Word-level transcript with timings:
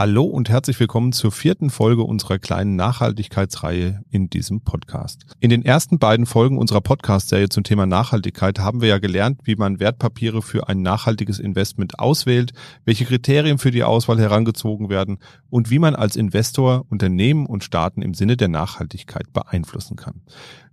Hallo 0.00 0.24
und 0.24 0.48
herzlich 0.48 0.80
willkommen 0.80 1.12
zur 1.12 1.30
vierten 1.30 1.68
Folge 1.68 2.04
unserer 2.04 2.38
kleinen 2.38 2.74
Nachhaltigkeitsreihe 2.74 4.02
in 4.08 4.30
diesem 4.30 4.62
Podcast. 4.62 5.26
In 5.40 5.50
den 5.50 5.62
ersten 5.62 5.98
beiden 5.98 6.24
Folgen 6.24 6.56
unserer 6.56 6.80
Podcast-Serie 6.80 7.50
zum 7.50 7.64
Thema 7.64 7.84
Nachhaltigkeit 7.84 8.60
haben 8.60 8.80
wir 8.80 8.88
ja 8.88 8.98
gelernt, 8.98 9.42
wie 9.44 9.56
man 9.56 9.78
Wertpapiere 9.78 10.40
für 10.40 10.70
ein 10.70 10.80
nachhaltiges 10.80 11.38
Investment 11.38 11.98
auswählt, 11.98 12.54
welche 12.86 13.04
Kriterien 13.04 13.58
für 13.58 13.72
die 13.72 13.84
Auswahl 13.84 14.18
herangezogen 14.18 14.88
werden 14.88 15.18
und 15.50 15.68
wie 15.68 15.78
man 15.78 15.94
als 15.94 16.16
Investor 16.16 16.86
Unternehmen 16.88 17.44
und 17.44 17.62
Staaten 17.62 18.00
im 18.00 18.14
Sinne 18.14 18.38
der 18.38 18.48
Nachhaltigkeit 18.48 19.30
beeinflussen 19.34 19.96
kann. 19.96 20.22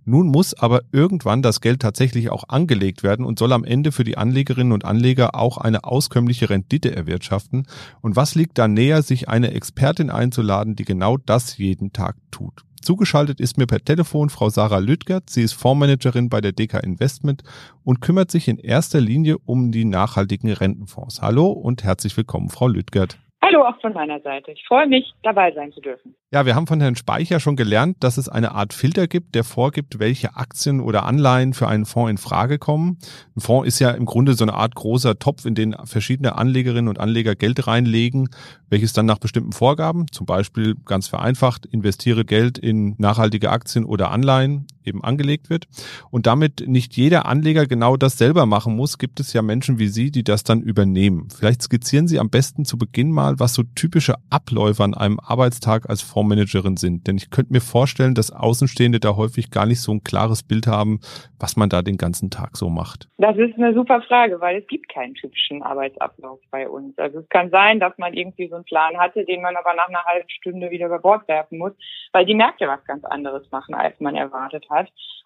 Nun 0.08 0.28
muss 0.28 0.54
aber 0.54 0.84
irgendwann 0.90 1.42
das 1.42 1.60
Geld 1.60 1.82
tatsächlich 1.82 2.30
auch 2.30 2.44
angelegt 2.48 3.02
werden 3.02 3.26
und 3.26 3.38
soll 3.38 3.52
am 3.52 3.62
Ende 3.62 3.92
für 3.92 4.04
die 4.04 4.16
Anlegerinnen 4.16 4.72
und 4.72 4.86
Anleger 4.86 5.34
auch 5.34 5.58
eine 5.58 5.84
auskömmliche 5.84 6.48
Rendite 6.48 6.96
erwirtschaften. 6.96 7.66
Und 8.00 8.16
was 8.16 8.34
liegt 8.34 8.56
da 8.56 8.68
näher, 8.68 9.02
sich 9.02 9.28
eine 9.28 9.52
Expertin 9.52 10.08
einzuladen, 10.08 10.76
die 10.76 10.86
genau 10.86 11.18
das 11.18 11.58
jeden 11.58 11.92
Tag 11.92 12.16
tut? 12.30 12.64
Zugeschaltet 12.80 13.38
ist 13.38 13.58
mir 13.58 13.66
per 13.66 13.84
Telefon 13.84 14.30
Frau 14.30 14.48
Sarah 14.48 14.78
Lüttgert. 14.78 15.28
Sie 15.28 15.42
ist 15.42 15.52
Fondsmanagerin 15.52 16.30
bei 16.30 16.40
der 16.40 16.52
DK 16.52 16.82
Investment 16.82 17.42
und 17.84 18.00
kümmert 18.00 18.30
sich 18.30 18.48
in 18.48 18.56
erster 18.56 19.02
Linie 19.02 19.36
um 19.36 19.72
die 19.72 19.84
nachhaltigen 19.84 20.50
Rentenfonds. 20.50 21.20
Hallo 21.20 21.48
und 21.48 21.84
herzlich 21.84 22.16
willkommen, 22.16 22.48
Frau 22.48 22.66
Lüttgert. 22.66 23.18
Hallo 23.40 23.64
auch 23.64 23.80
von 23.80 23.92
meiner 23.92 24.20
Seite. 24.20 24.50
Ich 24.50 24.64
freue 24.66 24.88
mich, 24.88 25.14
dabei 25.22 25.52
sein 25.52 25.70
zu 25.72 25.80
dürfen. 25.80 26.14
Ja, 26.32 26.44
wir 26.44 26.56
haben 26.56 26.66
von 26.66 26.80
Herrn 26.80 26.96
Speicher 26.96 27.38
schon 27.38 27.54
gelernt, 27.54 27.96
dass 28.00 28.18
es 28.18 28.28
eine 28.28 28.52
Art 28.52 28.72
Filter 28.72 29.06
gibt, 29.06 29.36
der 29.36 29.44
vorgibt, 29.44 30.00
welche 30.00 30.34
Aktien 30.34 30.80
oder 30.80 31.04
Anleihen 31.04 31.54
für 31.54 31.68
einen 31.68 31.86
Fonds 31.86 32.10
in 32.10 32.18
Frage 32.18 32.58
kommen. 32.58 32.98
Ein 33.36 33.40
Fonds 33.40 33.68
ist 33.68 33.78
ja 33.78 33.92
im 33.92 34.06
Grunde 34.06 34.34
so 34.34 34.44
eine 34.44 34.54
Art 34.54 34.74
großer 34.74 35.20
Topf, 35.20 35.44
in 35.44 35.54
den 35.54 35.76
verschiedene 35.84 36.36
Anlegerinnen 36.36 36.88
und 36.88 36.98
Anleger 36.98 37.36
Geld 37.36 37.66
reinlegen, 37.68 38.28
welches 38.70 38.92
dann 38.92 39.06
nach 39.06 39.18
bestimmten 39.18 39.52
Vorgaben, 39.52 40.06
zum 40.10 40.26
Beispiel 40.26 40.74
ganz 40.84 41.06
vereinfacht, 41.06 41.64
investiere 41.64 42.24
Geld 42.24 42.58
in 42.58 42.96
nachhaltige 42.98 43.50
Aktien 43.50 43.84
oder 43.84 44.10
Anleihen, 44.10 44.66
eben 44.88 45.02
angelegt 45.02 45.50
wird. 45.50 45.66
Und 46.10 46.26
damit 46.26 46.66
nicht 46.66 46.96
jeder 46.96 47.26
Anleger 47.26 47.66
genau 47.66 47.96
das 47.96 48.18
selber 48.18 48.46
machen 48.46 48.76
muss, 48.76 48.98
gibt 48.98 49.20
es 49.20 49.32
ja 49.32 49.42
Menschen 49.42 49.78
wie 49.78 49.88
Sie, 49.88 50.10
die 50.10 50.24
das 50.24 50.44
dann 50.44 50.60
übernehmen. 50.60 51.28
Vielleicht 51.34 51.62
skizzieren 51.62 52.08
Sie 52.08 52.18
am 52.18 52.30
besten 52.30 52.64
zu 52.64 52.78
Beginn 52.78 53.10
mal, 53.10 53.38
was 53.38 53.54
so 53.54 53.62
typische 53.74 54.14
Abläufe 54.30 54.84
an 54.84 54.94
einem 54.94 55.18
Arbeitstag 55.20 55.88
als 55.88 56.02
Fonds 56.02 56.28
Fondsmanagerin 56.28 56.76
sind. 56.76 57.06
Denn 57.06 57.16
ich 57.16 57.30
könnte 57.30 57.52
mir 57.52 57.60
vorstellen, 57.60 58.14
dass 58.14 58.30
Außenstehende 58.30 59.00
da 59.00 59.16
häufig 59.16 59.50
gar 59.50 59.66
nicht 59.66 59.80
so 59.80 59.92
ein 59.92 60.02
klares 60.02 60.42
Bild 60.42 60.66
haben, 60.66 61.00
was 61.38 61.56
man 61.56 61.68
da 61.68 61.82
den 61.82 61.96
ganzen 61.96 62.30
Tag 62.30 62.56
so 62.56 62.68
macht. 62.68 63.08
Das 63.18 63.36
ist 63.36 63.56
eine 63.56 63.74
super 63.74 64.02
Frage, 64.02 64.40
weil 64.40 64.58
es 64.58 64.66
gibt 64.66 64.88
keinen 64.92 65.14
typischen 65.14 65.62
Arbeitsablauf 65.62 66.40
bei 66.50 66.68
uns. 66.68 66.98
Also 66.98 67.20
es 67.20 67.28
kann 67.28 67.50
sein, 67.50 67.80
dass 67.80 67.96
man 67.98 68.14
irgendwie 68.14 68.48
so 68.48 68.56
einen 68.56 68.64
Plan 68.64 68.96
hatte, 68.98 69.24
den 69.24 69.42
man 69.42 69.56
aber 69.56 69.74
nach 69.74 69.88
einer 69.88 70.04
halben 70.04 70.28
Stunde 70.28 70.70
wieder 70.70 70.86
über 70.86 70.98
Bord 70.98 71.26
werfen 71.28 71.58
muss, 71.58 71.72
weil 72.12 72.26
die 72.26 72.34
Märkte 72.34 72.66
was 72.66 72.84
ganz 72.84 73.04
anderes 73.04 73.50
machen, 73.50 73.74
als 73.74 73.98
man 74.00 74.14
erwartet 74.14 74.66
hat. 74.70 74.77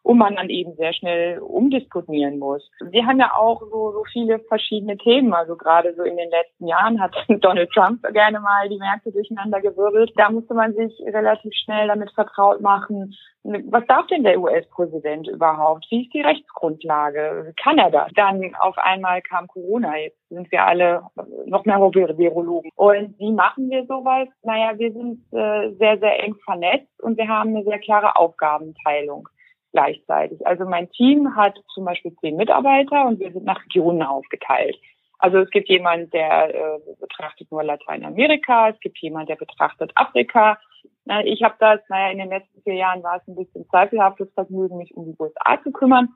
Und 0.04 0.18
man 0.18 0.34
dann 0.34 0.50
eben 0.50 0.74
sehr 0.74 0.92
schnell 0.92 1.38
umdiskutieren 1.38 2.40
muss. 2.40 2.68
Wir 2.90 3.06
haben 3.06 3.20
ja 3.20 3.34
auch 3.36 3.60
so, 3.60 3.92
so 3.92 4.02
viele 4.12 4.40
verschiedene 4.40 4.96
Themen. 4.96 5.32
Also 5.32 5.54
gerade 5.54 5.94
so 5.94 6.02
in 6.02 6.16
den 6.16 6.28
letzten 6.28 6.66
Jahren 6.66 7.00
hat 7.00 7.14
Donald 7.28 7.70
Trump 7.70 8.02
gerne 8.12 8.40
mal 8.40 8.68
die 8.68 8.78
Märkte 8.78 9.12
durcheinander 9.12 9.60
gewirbelt. 9.60 10.10
Da 10.16 10.28
musste 10.28 10.54
man 10.54 10.74
sich 10.74 10.82
sich 10.82 11.14
relativ 11.14 11.52
schnell 11.54 11.88
damit 11.88 12.10
vertraut 12.12 12.60
machen, 12.60 13.14
was 13.44 13.84
darf 13.88 14.06
denn 14.06 14.22
der 14.22 14.40
US-Präsident 14.40 15.26
überhaupt? 15.26 15.86
Wie 15.90 16.04
ist 16.04 16.14
die 16.14 16.20
Rechtsgrundlage? 16.20 17.52
Kann 17.60 17.76
er 17.76 17.90
das? 17.90 18.12
Dann 18.14 18.54
auf 18.60 18.78
einmal 18.78 19.20
kam 19.20 19.48
Corona. 19.48 19.96
Jetzt 19.96 20.18
sind 20.28 20.50
wir 20.52 20.64
alle 20.64 21.02
noch 21.46 21.64
mehr 21.64 21.78
Virologen. 21.78 22.70
Und 22.76 23.18
wie 23.18 23.32
machen 23.32 23.68
wir 23.68 23.84
sowas? 23.86 24.28
Naja, 24.44 24.78
wir 24.78 24.92
sind 24.92 25.24
äh, 25.32 25.72
sehr, 25.72 25.98
sehr 25.98 26.22
eng 26.22 26.36
vernetzt 26.44 27.02
und 27.02 27.18
wir 27.18 27.26
haben 27.26 27.50
eine 27.50 27.64
sehr 27.64 27.80
klare 27.80 28.14
Aufgabenteilung 28.14 29.28
gleichzeitig. 29.72 30.46
Also 30.46 30.64
mein 30.64 30.90
Team 30.90 31.34
hat 31.34 31.58
zum 31.74 31.84
Beispiel 31.84 32.14
zehn 32.20 32.36
Mitarbeiter 32.36 33.06
und 33.06 33.18
wir 33.20 33.32
sind 33.32 33.44
nach 33.44 33.64
Regionen 33.64 34.02
aufgeteilt. 34.02 34.76
Also 35.18 35.38
es 35.38 35.50
gibt 35.50 35.68
jemand, 35.68 36.12
der 36.12 36.54
äh, 36.54 36.78
betrachtet 37.00 37.50
nur 37.50 37.62
Lateinamerika, 37.62 38.70
es 38.70 38.80
gibt 38.80 38.98
jemand, 38.98 39.28
der 39.28 39.36
betrachtet 39.36 39.92
Afrika. 39.94 40.58
Na, 41.04 41.24
ich 41.24 41.42
habe 41.42 41.54
das, 41.58 41.80
naja, 41.88 42.10
in 42.10 42.18
den 42.18 42.28
letzten 42.28 42.60
vier 42.62 42.74
Jahren 42.74 43.02
war 43.02 43.16
es 43.16 43.28
ein 43.28 43.36
bisschen 43.36 43.68
zweifelhaftes 43.68 44.32
Vergnügen, 44.34 44.78
mich 44.78 44.96
um 44.96 45.04
die 45.04 45.16
USA 45.18 45.60
zu 45.62 45.70
kümmern, 45.70 46.08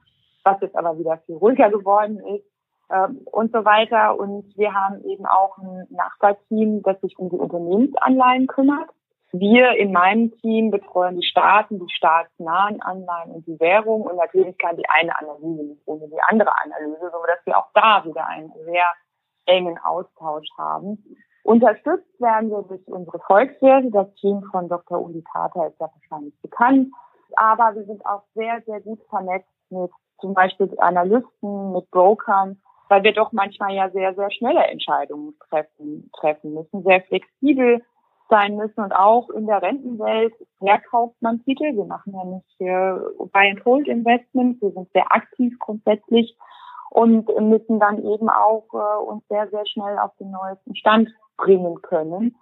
was 0.45 0.61
jetzt 0.61 0.77
aber 0.77 0.99
wieder 0.99 1.19
viel 1.27 1.37
ruhiger 1.37 1.71
geworden 1.71 2.19
ist 2.37 2.45
ähm, 2.91 3.21
und 3.31 3.53
so 3.53 3.65
weiter. 3.65 4.19
Und 4.19 4.57
wir 4.57 4.75
haben 4.75 5.03
eben 5.05 5.27
auch 5.27 5.57
ein 5.59 5.87
Nachbarteam, 5.91 6.83
das 6.83 7.01
sich 7.01 7.19
um 7.19 7.31
die 7.31 7.37
Unternehmensanleihen 7.37 8.47
kümmert. 8.47 8.91
Wir 9.41 9.73
in 9.73 9.93
meinem 9.93 10.37
Team 10.39 10.71
betreuen 10.71 11.21
die 11.21 11.27
Staaten, 11.27 11.79
die 11.79 11.93
staatsnahen 11.93 12.81
Anleihen 12.81 13.33
und 13.33 13.47
die 13.47 13.59
Währung. 13.59 14.03
Und 14.03 14.17
natürlich 14.17 14.57
kann 14.59 14.77
die 14.77 14.89
eine 14.89 15.19
Analyse 15.19 15.65
nicht 15.65 15.83
ohne 15.87 16.09
die 16.09 16.21
andere 16.29 16.51
Analyse, 16.65 17.11
so 17.13 17.19
dass 17.27 17.45
wir 17.45 17.59
auch 17.59 17.69
da 17.75 18.05
wieder 18.05 18.27
einen 18.27 18.53
sehr 18.65 18.87
engen 19.47 19.79
Austausch 19.79 20.49
haben. 20.57 21.05
Unterstützt 21.43 22.21
werden 22.21 22.51
wir 22.51 22.63
durch 22.63 22.87
unsere 22.87 23.19
Volkswerte. 23.21 23.91
Das 23.91 24.13
Team 24.17 24.43
von 24.51 24.69
Dr. 24.69 25.01
Uli 25.01 25.23
Tata 25.33 25.67
ist 25.67 25.81
ja 25.81 25.89
wahrscheinlich 25.93 26.35
bekannt. 26.43 26.93
Aber 27.37 27.75
wir 27.75 27.85
sind 27.85 28.05
auch 28.07 28.23
sehr, 28.35 28.63
sehr 28.67 28.81
gut 28.81 29.01
vernetzt 29.09 29.49
mit 29.71 29.91
zum 30.21 30.35
Beispiel 30.35 30.73
Analysten, 30.79 31.73
mit 31.73 31.91
Brokern, 31.91 32.61
weil 32.89 33.03
wir 33.03 33.13
doch 33.13 33.33
manchmal 33.33 33.75
ja 33.75 33.91
sehr, 33.91 34.15
sehr 34.15 34.31
schnelle 34.31 34.65
Entscheidungen 34.65 35.35
treffen, 35.49 36.11
treffen 36.19 36.55
müssen, 36.55 36.83
sehr 36.83 37.03
flexibel 37.03 37.83
sein 38.29 38.57
müssen 38.57 38.81
und 38.81 38.93
auch 38.93 39.31
in 39.31 39.47
der 39.47 39.63
Rentenwelt 39.63 40.35
verkauft 40.59 41.17
man 41.21 41.43
Titel. 41.45 41.77
Wir 41.77 41.85
machen 41.85 42.15
ja 42.15 42.25
nicht 42.25 42.61
äh, 42.61 43.27
Buy 43.33 43.51
and 43.51 43.65
Hold 43.65 43.89
Investments. 43.89 44.61
Wir 44.61 44.73
sind 44.73 44.89
sehr 44.93 45.13
aktiv 45.13 45.57
grundsätzlich 45.59 46.37
und 46.91 47.29
müssen 47.41 47.79
dann 47.79 48.05
eben 48.05 48.29
auch 48.29 48.67
äh, 48.73 49.05
uns 49.05 49.27
sehr, 49.29 49.49
sehr 49.49 49.67
schnell 49.67 49.99
auf 49.99 50.17
den 50.19 50.31
neuesten 50.31 50.75
Stand 50.77 51.11
bringen 51.37 51.81
können. 51.83 52.37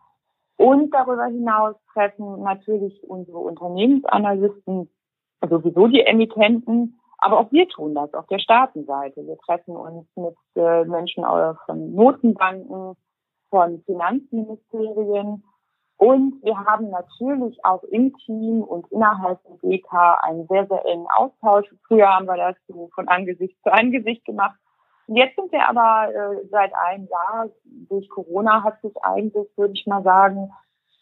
Und 0.57 0.95
darüber 0.95 1.27
hinaus 1.27 1.75
treffen 1.93 2.43
natürlich 2.43 3.03
unsere 3.09 3.39
Unternehmensanalysten 3.39 4.89
sowieso 5.49 5.89
die 5.89 6.07
Emittenten, 6.07 7.01
aber 7.19 7.41
auch 7.41 7.53
wir 7.53 7.69
tun 7.69 7.95
das 7.95 8.13
auf 8.15 8.27
der 8.29 8.39
Staatenseite. 8.39 9.27
Wir 9.27 9.37
treffen 9.39 9.77
uns 9.77 10.07
mit 10.17 10.37
äh, 10.57 10.85
Menschen 10.85 11.25
von 11.67 11.95
Notenbanken, 11.95 12.97
von 13.51 13.83
Finanzministerien 13.87 15.43
und 16.05 16.43
wir 16.43 16.59
haben 16.59 16.91
natürlich 16.91 17.65
auch 17.65 17.83
im 17.85 18.15
Team 18.19 18.63
und 18.63 18.87
innerhalb 18.93 19.39
der 19.45 19.57
DK 19.71 20.19
einen 20.23 20.47
sehr, 20.49 20.67
sehr 20.67 20.85
engen 20.85 21.07
Austausch. 21.17 21.67
Früher 21.89 22.09
haben 22.09 22.27
wir 22.27 22.37
das 22.37 22.57
so 22.69 22.91
von 22.95 23.09
Angesicht 23.09 23.57
zu 23.63 23.73
Angesicht 23.73 24.23
gemacht. 24.27 24.55
Jetzt 25.07 25.37
sind 25.37 25.51
wir 25.51 25.67
aber 25.67 26.13
äh, 26.13 26.47
seit 26.51 26.75
einem 26.75 27.09
Jahr, 27.09 27.49
durch 27.89 28.07
Corona 28.11 28.63
hat 28.63 28.83
sich 28.83 28.93
eigentlich, 29.03 29.49
würde 29.57 29.73
ich 29.73 29.87
mal 29.87 30.03
sagen, 30.03 30.53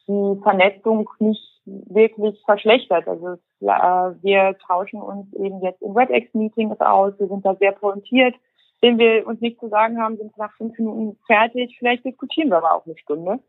die 0.07 0.41
Vernetzung 0.41 1.11
nicht 1.19 1.63
wirklich 1.65 2.41
verschlechtert. 2.45 3.09
Also 3.09 3.39
äh, 3.61 4.23
wir 4.23 4.57
tauschen 4.69 5.03
uns 5.03 5.33
eben 5.35 5.61
jetzt 5.63 5.83
in 5.83 5.97
WebEx-Meetings 5.97 6.81
aus. 6.81 7.19
Wir 7.19 7.27
sind 7.27 7.45
da 7.45 7.57
sehr 7.57 7.73
pointiert. 7.73 8.37
Wenn 8.81 8.99
wir 8.99 9.27
uns 9.27 9.41
nicht 9.41 9.59
zu 9.59 9.69
sagen 9.69 10.01
haben, 10.01 10.17
sind 10.17 10.37
wir 10.37 10.45
nach 10.45 10.57
fünf 10.57 10.79
Minuten 10.79 11.19
fertig. 11.27 11.75
Vielleicht 11.81 12.05
diskutieren 12.05 12.51
wir 12.51 12.59
aber 12.59 12.77
auch 12.77 12.87
eine 12.87 12.97
Stunde. 12.99 13.41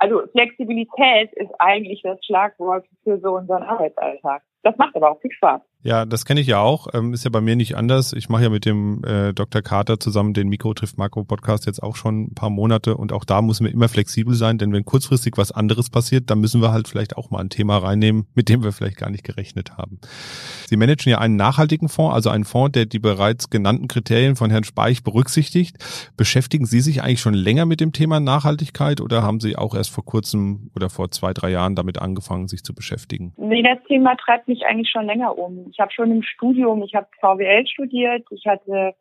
Also 0.00 0.26
Flexibilität 0.32 1.30
ist 1.34 1.52
eigentlich 1.58 2.00
das 2.02 2.24
Schlagwort 2.24 2.86
für 3.04 3.20
so 3.20 3.36
unseren 3.36 3.62
Arbeitsalltag. 3.62 4.42
Das 4.62 4.74
macht 4.78 4.96
aber 4.96 5.10
auch 5.10 5.20
viel 5.20 5.30
Spaß. 5.30 5.60
Ja, 5.82 6.04
das 6.04 6.26
kenne 6.26 6.40
ich 6.40 6.46
ja 6.46 6.60
auch. 6.60 6.88
Ähm, 6.92 7.14
ist 7.14 7.24
ja 7.24 7.30
bei 7.30 7.40
mir 7.40 7.56
nicht 7.56 7.74
anders. 7.74 8.12
Ich 8.12 8.28
mache 8.28 8.42
ja 8.42 8.50
mit 8.50 8.66
dem 8.66 9.02
äh, 9.02 9.32
Dr. 9.32 9.62
Carter 9.62 9.98
zusammen 9.98 10.34
den 10.34 10.48
Mikro 10.48 10.74
trifft 10.74 10.98
Makro 10.98 11.24
Podcast 11.24 11.64
jetzt 11.64 11.82
auch 11.82 11.96
schon 11.96 12.24
ein 12.24 12.34
paar 12.34 12.50
Monate 12.50 12.96
und 12.96 13.12
auch 13.12 13.24
da 13.24 13.40
müssen 13.40 13.64
wir 13.64 13.72
immer 13.72 13.88
flexibel 13.88 14.34
sein, 14.34 14.58
denn 14.58 14.74
wenn 14.74 14.84
kurzfristig 14.84 15.38
was 15.38 15.52
anderes 15.52 15.88
passiert, 15.88 16.28
dann 16.28 16.40
müssen 16.40 16.60
wir 16.60 16.70
halt 16.70 16.86
vielleicht 16.86 17.16
auch 17.16 17.30
mal 17.30 17.38
ein 17.38 17.48
Thema 17.48 17.78
reinnehmen, 17.78 18.26
mit 18.34 18.50
dem 18.50 18.62
wir 18.62 18.72
vielleicht 18.72 18.98
gar 18.98 19.08
nicht 19.08 19.24
gerechnet 19.24 19.78
haben. 19.78 20.00
Sie 20.66 20.76
managen 20.76 21.10
ja 21.10 21.18
einen 21.18 21.36
nachhaltigen 21.36 21.88
Fonds, 21.88 22.14
also 22.14 22.28
einen 22.28 22.44
Fonds, 22.44 22.72
der 22.72 22.84
die 22.84 22.98
bereits 22.98 23.48
genannten 23.48 23.88
Kriterien 23.88 24.36
von 24.36 24.50
Herrn 24.50 24.64
Speich 24.64 25.02
berücksichtigt. 25.02 25.78
Beschäftigen 26.16 26.66
Sie 26.66 26.80
sich 26.80 27.02
eigentlich 27.02 27.20
schon 27.20 27.34
länger 27.34 27.64
mit 27.64 27.80
dem 27.80 27.92
Thema 27.92 28.20
Nachhaltigkeit 28.20 29.00
oder 29.00 29.22
haben 29.22 29.40
Sie 29.40 29.56
auch 29.56 29.74
erst 29.74 29.90
vor 29.90 30.04
kurzem 30.04 30.70
oder 30.76 30.90
vor 30.90 31.10
zwei, 31.10 31.32
drei 31.32 31.50
Jahren 31.50 31.74
damit 31.74 31.98
angefangen, 31.98 32.48
sich 32.48 32.64
zu 32.64 32.74
beschäftigen? 32.74 33.32
Nee, 33.38 33.62
das 33.62 33.78
Thema 33.88 34.14
treibt 34.16 34.46
mich 34.46 34.66
eigentlich 34.66 34.90
schon 34.90 35.06
länger 35.06 35.38
um. 35.38 35.69
Ich 35.70 35.80
habe 35.80 35.92
schon 35.92 36.10
im 36.10 36.22
Studium, 36.22 36.82
ich 36.82 36.94
habe 36.94 37.06
VWL 37.20 37.66
studiert, 37.66 38.26
ich 38.30 38.46
hatte 38.46 38.94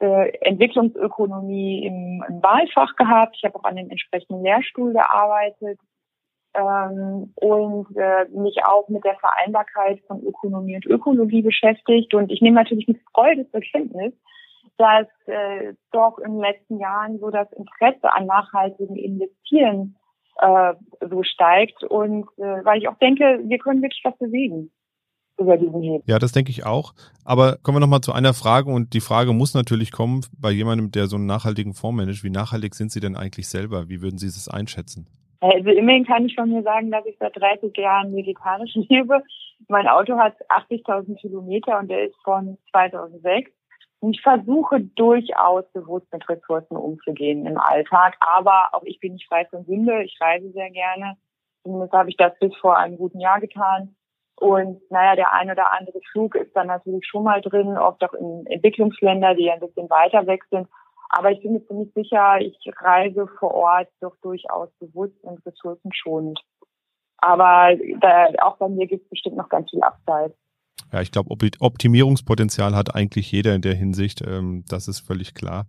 äh, 0.00 0.30
Entwicklungsökonomie 0.40 1.86
im, 1.86 2.24
im 2.28 2.42
Wahlfach 2.42 2.96
gehabt, 2.96 3.36
ich 3.36 3.44
habe 3.44 3.56
auch 3.56 3.64
an 3.64 3.76
dem 3.76 3.90
entsprechenden 3.90 4.42
Lehrstuhl 4.42 4.92
gearbeitet 4.92 5.78
ähm, 6.54 7.32
und 7.36 7.96
äh, 7.96 8.26
mich 8.30 8.64
auch 8.64 8.88
mit 8.88 9.04
der 9.04 9.16
Vereinbarkeit 9.16 10.00
von 10.06 10.22
Ökonomie 10.22 10.76
und 10.76 10.86
Ökologie 10.86 11.42
beschäftigt. 11.42 12.14
Und 12.14 12.30
ich 12.30 12.40
nehme 12.40 12.56
natürlich 12.56 12.86
mit 12.86 13.00
Freude 13.12 13.48
zur 13.50 13.60
Kenntnis, 13.60 14.12
dass 14.78 15.06
äh, 15.26 15.74
doch 15.92 16.18
in 16.18 16.32
den 16.32 16.40
letzten 16.40 16.78
Jahren 16.78 17.18
so 17.18 17.30
das 17.30 17.50
Interesse 17.52 18.12
an 18.14 18.26
nachhaltigem 18.26 18.96
Investieren 18.96 19.96
äh, 20.38 20.74
so 21.00 21.22
steigt 21.22 21.84
und 21.84 22.26
äh, 22.38 22.64
weil 22.64 22.78
ich 22.78 22.88
auch 22.88 22.98
denke, 22.98 23.40
wir 23.44 23.58
können 23.58 23.82
wirklich 23.82 24.02
was 24.04 24.16
bewegen 24.18 24.72
über 25.38 25.56
diesen 25.56 25.82
Hebel. 25.82 26.02
Ja, 26.06 26.18
das 26.18 26.32
denke 26.32 26.50
ich 26.50 26.64
auch. 26.64 26.94
Aber 27.24 27.58
kommen 27.62 27.76
wir 27.76 27.80
nochmal 27.80 28.00
zu 28.00 28.12
einer 28.12 28.34
Frage 28.34 28.70
und 28.70 28.94
die 28.94 29.00
Frage 29.00 29.32
muss 29.32 29.54
natürlich 29.54 29.92
kommen 29.92 30.24
bei 30.38 30.50
jemandem, 30.50 30.90
der 30.90 31.06
so 31.06 31.16
einen 31.16 31.26
nachhaltigen 31.26 31.74
Fonds 31.74 31.96
managt. 31.96 32.24
Wie 32.24 32.30
nachhaltig 32.30 32.74
sind 32.74 32.92
Sie 32.92 33.00
denn 33.00 33.16
eigentlich 33.16 33.48
selber? 33.48 33.88
Wie 33.88 34.02
würden 34.02 34.18
Sie 34.18 34.26
das 34.26 34.48
einschätzen? 34.48 35.06
Also 35.40 35.70
immerhin 35.70 36.06
kann 36.06 36.24
ich 36.24 36.34
von 36.34 36.48
mir 36.48 36.62
sagen, 36.62 36.90
dass 36.90 37.04
ich 37.04 37.16
seit 37.18 37.36
30 37.36 37.76
Jahren 37.76 38.14
vegetarisch 38.14 38.74
lebe. 38.88 39.22
Mein 39.68 39.88
Auto 39.88 40.16
hat 40.16 40.36
80.000 40.48 41.16
Kilometer 41.16 41.78
und 41.78 41.88
der 41.88 42.06
ist 42.06 42.16
von 42.22 42.58
2006. 42.70 43.50
Und 44.00 44.16
ich 44.16 44.22
versuche 44.22 44.80
durchaus 44.80 45.64
bewusst 45.72 46.06
mit 46.12 46.28
Ressourcen 46.28 46.76
umzugehen 46.76 47.46
im 47.46 47.58
Alltag. 47.58 48.16
Aber 48.20 48.68
auch 48.72 48.82
ich 48.84 49.00
bin 49.00 49.14
nicht 49.14 49.26
frei 49.28 49.46
von 49.46 49.64
Sünde. 49.64 50.02
Ich 50.02 50.18
reise 50.20 50.50
sehr 50.52 50.70
gerne. 50.70 51.16
Zumindest 51.62 51.92
habe 51.92 52.10
ich 52.10 52.16
das 52.16 52.38
bis 52.38 52.54
vor 52.56 52.76
einem 52.76 52.98
guten 52.98 53.20
Jahr 53.20 53.40
getan. 53.40 53.94
Und 54.36 54.80
naja, 54.90 55.14
der 55.14 55.32
ein 55.32 55.50
oder 55.50 55.72
andere 55.72 56.00
Flug 56.10 56.34
ist 56.34 56.54
dann 56.56 56.66
natürlich 56.66 57.06
schon 57.06 57.22
mal 57.22 57.40
drin, 57.40 57.78
oft 57.78 58.02
auch 58.04 58.14
in 58.14 58.46
Entwicklungsländer, 58.46 59.34
die 59.34 59.50
ein 59.50 59.60
bisschen 59.60 59.88
weiter 59.88 60.26
weg 60.26 60.44
sind. 60.50 60.68
Aber 61.10 61.30
ich 61.30 61.40
bin 61.42 61.52
mir 61.52 61.66
ziemlich 61.66 61.92
sicher, 61.94 62.38
ich 62.40 62.58
reise 62.80 63.28
vor 63.38 63.54
Ort 63.54 63.88
doch 64.00 64.16
durchaus 64.22 64.68
bewusst 64.80 65.14
und 65.22 65.44
ressourcenschonend. 65.46 66.40
Aber 67.18 67.76
da, 68.00 68.26
auch 68.42 68.56
bei 68.56 68.68
mir 68.68 68.86
gibt 68.86 69.04
es 69.04 69.10
bestimmt 69.10 69.36
noch 69.36 69.48
ganz 69.48 69.70
viel 69.70 69.82
Abseits. 69.82 70.36
Ja, 70.94 71.00
ich 71.00 71.10
glaube, 71.10 71.36
Optimierungspotenzial 71.58 72.76
hat 72.76 72.94
eigentlich 72.94 73.32
jeder 73.32 73.52
in 73.56 73.62
der 73.62 73.74
Hinsicht. 73.74 74.22
Ähm, 74.24 74.62
das 74.68 74.86
ist 74.86 75.00
völlig 75.00 75.34
klar. 75.34 75.66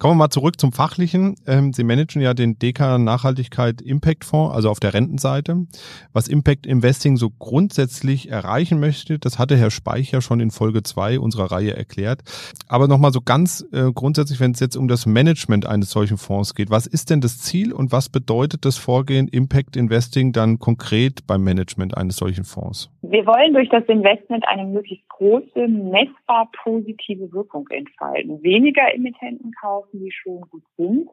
Kommen 0.00 0.14
wir 0.14 0.24
mal 0.24 0.30
zurück 0.30 0.60
zum 0.60 0.72
Fachlichen. 0.72 1.36
Ähm, 1.46 1.72
Sie 1.72 1.84
managen 1.84 2.20
ja 2.20 2.34
den 2.34 2.58
DK 2.58 2.98
Nachhaltigkeit 2.98 3.80
Impact 3.80 4.24
Fonds, 4.24 4.56
also 4.56 4.68
auf 4.68 4.80
der 4.80 4.92
Rentenseite. 4.92 5.66
Was 6.12 6.26
Impact 6.26 6.66
Investing 6.66 7.16
so 7.16 7.30
grundsätzlich 7.30 8.28
erreichen 8.28 8.80
möchte, 8.80 9.20
das 9.20 9.38
hatte 9.38 9.56
Herr 9.56 9.70
Speicher 9.70 10.20
schon 10.20 10.40
in 10.40 10.50
Folge 10.50 10.82
zwei 10.82 11.20
unserer 11.20 11.52
Reihe 11.52 11.76
erklärt. 11.76 12.22
Aber 12.66 12.88
nochmal 12.88 13.12
so 13.12 13.20
ganz 13.20 13.64
äh, 13.70 13.92
grundsätzlich, 13.94 14.40
wenn 14.40 14.50
es 14.50 14.58
jetzt 14.58 14.76
um 14.76 14.88
das 14.88 15.06
Management 15.06 15.64
eines 15.64 15.90
solchen 15.90 16.18
Fonds 16.18 16.56
geht, 16.56 16.70
was 16.70 16.88
ist 16.88 17.10
denn 17.10 17.20
das 17.20 17.38
Ziel 17.38 17.72
und 17.72 17.92
was 17.92 18.08
bedeutet 18.08 18.64
das 18.64 18.78
Vorgehen 18.78 19.28
Impact 19.28 19.76
Investing 19.76 20.32
dann 20.32 20.58
konkret 20.58 21.24
beim 21.28 21.44
Management 21.44 21.96
eines 21.96 22.16
solchen 22.16 22.42
Fonds? 22.42 22.90
Wir 23.02 23.24
wollen 23.26 23.54
durch 23.54 23.68
das 23.68 23.84
Investment 23.84 24.35
eine 24.44 24.64
möglichst 24.64 25.08
große, 25.08 25.68
messbar 25.68 26.50
positive 26.62 27.32
Wirkung 27.32 27.66
entfalten. 27.68 28.42
Weniger 28.42 28.92
Emittenten 28.92 29.52
kaufen, 29.52 30.00
die 30.00 30.12
schon 30.12 30.42
gut 30.42 30.64
sind. 30.76 31.08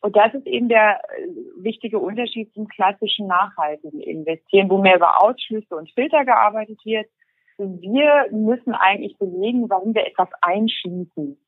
Und 0.00 0.16
das 0.16 0.34
ist 0.34 0.46
eben 0.46 0.68
der 0.68 1.00
äh, 1.00 1.28
wichtige 1.62 1.98
Unterschied 1.98 2.52
zum 2.54 2.68
klassischen 2.68 3.26
nachhaltigen 3.26 4.00
Investieren, 4.00 4.70
wo 4.70 4.78
mehr 4.78 4.96
über 4.96 5.22
Ausschlüsse 5.22 5.74
und 5.76 5.90
Filter 5.90 6.24
gearbeitet 6.24 6.78
wird. 6.84 7.06
Wir 7.58 8.26
müssen 8.30 8.74
eigentlich 8.74 9.16
belegen, 9.18 9.68
warum 9.70 9.94
wir 9.94 10.06
etwas 10.06 10.28
einschließen. 10.42 11.38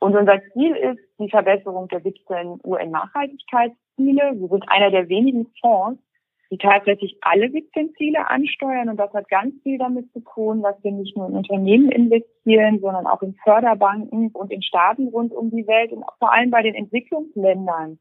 Und 0.00 0.16
unser 0.16 0.40
Ziel 0.52 0.74
ist 0.74 1.00
die 1.18 1.28
Verbesserung 1.28 1.88
der 1.88 2.00
17 2.00 2.60
UN-Nachhaltigkeitsziele. 2.64 4.32
Wir 4.40 4.48
sind 4.48 4.64
einer 4.68 4.90
der 4.90 5.08
wenigen 5.10 5.46
Fonds, 5.60 6.02
die 6.50 6.58
tatsächlich 6.58 7.16
alle 7.20 7.50
17 7.50 7.94
Ziele 7.94 8.28
ansteuern. 8.28 8.88
Und 8.88 8.96
das 8.96 9.12
hat 9.12 9.28
ganz 9.28 9.54
viel 9.62 9.78
damit 9.78 10.12
zu 10.12 10.20
tun, 10.20 10.62
dass 10.62 10.82
wir 10.82 10.90
nicht 10.90 11.16
nur 11.16 11.28
in 11.28 11.36
Unternehmen 11.36 11.90
investieren, 11.90 12.80
sondern 12.80 13.06
auch 13.06 13.22
in 13.22 13.34
Förderbanken 13.44 14.30
und 14.32 14.52
in 14.52 14.62
Staaten 14.62 15.08
rund 15.08 15.32
um 15.32 15.50
die 15.50 15.66
Welt 15.66 15.92
und 15.92 16.04
vor 16.18 16.32
allem 16.32 16.50
bei 16.50 16.62
den 16.62 16.74
Entwicklungsländern 16.74 17.98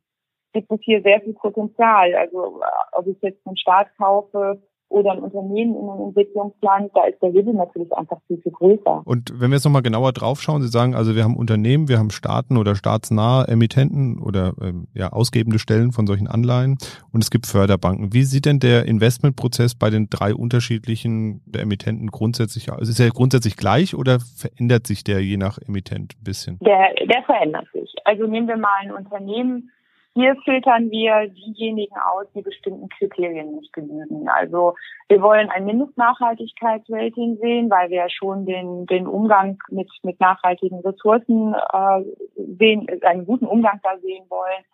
gibt 0.53 0.71
es 0.71 0.79
hier 0.81 1.01
sehr 1.03 1.21
viel 1.21 1.33
Potenzial. 1.33 2.15
Also 2.15 2.59
äh, 2.61 2.97
ob 2.97 3.07
ich 3.07 3.17
jetzt 3.21 3.45
einen 3.45 3.57
Staat 3.57 3.95
kaufe, 3.97 4.61
oder 4.89 5.11
ein 5.11 5.19
Unternehmen 5.19 5.75
in 5.75 5.89
einem 5.89 6.07
Entwicklungsland, 6.07 6.91
da 6.95 7.05
ist 7.05 7.21
der 7.21 7.31
Hebel 7.31 7.53
natürlich 7.53 7.91
einfach 7.93 8.17
viel, 8.27 8.37
viel 8.41 8.51
größer. 8.51 9.03
Und 9.05 9.39
wenn 9.39 9.51
wir 9.51 9.55
jetzt 9.55 9.65
nochmal 9.65 9.83
genauer 9.83 10.11
draufschauen, 10.11 10.61
Sie 10.61 10.67
sagen, 10.67 10.95
also 10.95 11.15
wir 11.15 11.23
haben 11.23 11.37
Unternehmen, 11.37 11.87
wir 11.87 11.99
haben 11.99 12.09
Staaten 12.09 12.57
oder 12.57 12.75
staatsnahe 12.75 13.47
Emittenten 13.47 14.19
oder 14.19 14.53
ähm, 14.61 14.87
ja, 14.93 15.09
ausgebende 15.11 15.59
Stellen 15.59 15.91
von 15.91 16.07
solchen 16.07 16.27
Anleihen 16.27 16.77
und 17.13 17.23
es 17.23 17.29
gibt 17.29 17.45
Förderbanken. 17.45 18.13
Wie 18.13 18.23
sieht 18.23 18.45
denn 18.45 18.59
der 18.59 18.85
Investmentprozess 18.85 19.75
bei 19.75 19.91
den 19.91 20.09
drei 20.09 20.33
unterschiedlichen 20.33 21.41
Emittenten 21.55 22.07
grundsätzlich 22.07 22.71
aus? 22.71 22.89
Ist 22.89 22.99
er 22.99 23.09
grundsätzlich 23.09 23.57
gleich 23.57 23.95
oder 23.95 24.19
verändert 24.19 24.87
sich 24.87 25.03
der 25.03 25.23
je 25.23 25.37
nach 25.37 25.59
Emittent 25.59 26.15
ein 26.19 26.23
bisschen? 26.23 26.57
Der, 26.61 26.93
der 27.05 27.23
verändert 27.23 27.67
sich. 27.73 27.93
Also 28.05 28.25
nehmen 28.25 28.47
wir 28.47 28.57
mal 28.57 28.69
ein 28.81 28.91
Unternehmen, 28.91 29.69
hier 30.19 30.35
filtern 30.43 30.91
wir 30.91 31.29
diejenigen 31.29 31.95
aus, 31.95 32.25
die 32.35 32.41
bestimmten 32.41 32.89
Kriterien 32.89 33.55
nicht 33.55 33.71
genügen. 33.71 34.27
Also 34.27 34.75
wir 35.07 35.21
wollen 35.21 35.49
ein 35.49 35.65
Mindestnachhaltigkeitsrating 35.65 37.37
sehen, 37.37 37.69
weil 37.69 37.89
wir 37.89 37.97
ja 37.97 38.09
schon 38.09 38.45
den, 38.45 38.85
den 38.87 39.07
Umgang 39.07 39.57
mit, 39.69 39.89
mit 40.03 40.19
nachhaltigen 40.19 40.79
Ressourcen 40.79 41.53
äh, 41.53 42.03
sehen, 42.35 42.87
einen 43.03 43.25
guten 43.25 43.45
Umgang 43.45 43.79
da 43.81 43.97
sehen 43.99 44.25
wollen. 44.29 44.65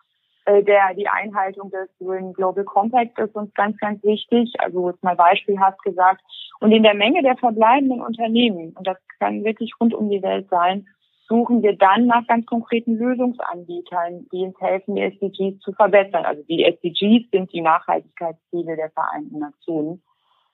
Äh, 0.46 0.64
der, 0.64 0.96
die 0.96 1.08
Einhaltung 1.08 1.70
des 1.70 1.90
UN 2.00 2.34
Global 2.34 2.64
Compact 2.64 3.20
ist 3.20 3.36
uns 3.36 3.54
ganz, 3.54 3.78
ganz 3.78 4.04
wichtig. 4.04 4.52
Also 4.58 4.90
jetzt 4.90 5.04
mal 5.04 5.16
beispielhaft 5.16 5.82
gesagt. 5.84 6.22
Und 6.60 6.72
in 6.72 6.82
der 6.82 6.96
Menge 6.96 7.22
der 7.22 7.38
verbleibenden 7.38 8.02
Unternehmen, 8.02 8.74
und 8.76 8.88
das 8.88 8.98
kann 9.20 9.44
wirklich 9.44 9.74
rund 9.80 9.94
um 9.94 10.10
die 10.10 10.24
Welt 10.24 10.48
sein, 10.50 10.88
suchen 11.28 11.64
wir 11.64 11.76
dann 11.76 12.08
nach 12.08 12.26
ganz 12.28 12.46
konkreten 12.46 12.96
Lösungsanbietern, 12.96 14.28
die 14.32 14.44
uns 14.44 14.60
helfen, 14.60 14.96
die 14.96 15.02
SDGs 15.02 15.60
zu 15.60 15.74
verbessern. 15.74 16.26
Also 16.26 16.44
die 16.44 16.64
SDGs 16.64 17.30
sind 17.32 17.52
die 17.52 17.62
Nachhaltigkeitsziele 17.62 18.76
der 18.76 18.92
Vereinten 18.92 19.40
Nationen. 19.40 20.04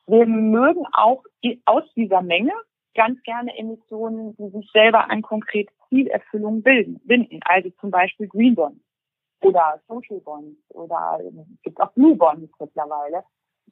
Wir 0.07 0.25
mögen 0.25 0.85
auch 0.93 1.23
aus 1.65 1.83
dieser 1.95 2.21
Menge 2.21 2.53
ganz 2.95 3.21
gerne 3.23 3.57
Emissionen, 3.57 4.35
die 4.37 4.49
sich 4.49 4.69
selber 4.71 5.09
an 5.09 5.21
konkrete 5.21 5.71
Zielerfüllungen 5.89 6.63
bilden, 6.63 6.99
binden. 7.05 7.39
Also 7.45 7.69
zum 7.79 7.91
Beispiel 7.91 8.27
Green 8.27 8.55
Bonds 8.55 8.81
oder 9.41 9.79
Social 9.87 10.19
Bonds 10.21 10.57
oder 10.69 11.19
es 11.21 11.61
gibt 11.63 11.81
auch 11.81 11.91
Blue 11.93 12.15
Bonds 12.15 12.51
mittlerweile, 12.59 13.23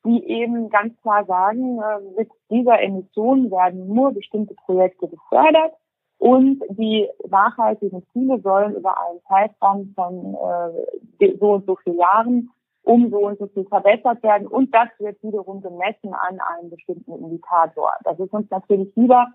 die 0.05 0.23
eben 0.25 0.69
ganz 0.69 0.99
klar 1.01 1.25
sagen, 1.25 1.79
äh, 1.81 1.99
mit 2.17 2.29
dieser 2.49 2.81
Emission 2.81 3.51
werden 3.51 3.87
nur 3.87 4.13
bestimmte 4.13 4.55
Projekte 4.55 5.07
gefördert 5.07 5.73
und 6.19 6.61
die 6.69 7.09
nachhaltigen 7.29 8.05
Ziele 8.11 8.39
sollen 8.41 8.75
über 8.75 8.95
einen 9.01 9.21
Zeitraum 9.27 9.93
von 9.95 10.35
äh, 10.35 11.37
so 11.39 11.53
und 11.53 11.65
so 11.65 11.77
vielen 11.77 11.97
Jahren 11.97 12.51
um 12.83 13.09
so 13.09 13.19
und 13.19 13.39
so 13.39 13.47
viel 13.47 13.65
verbessert 13.65 14.21
werden. 14.23 14.47
Und 14.47 14.73
das 14.73 14.89
wird 14.99 15.21
wiederum 15.23 15.61
gemessen 15.61 16.13
an 16.13 16.39
einem 16.39 16.69
bestimmten 16.69 17.13
Indikator. 17.13 17.93
Das 18.03 18.19
ist 18.19 18.33
uns 18.33 18.49
natürlich 18.49 18.93
lieber 18.95 19.27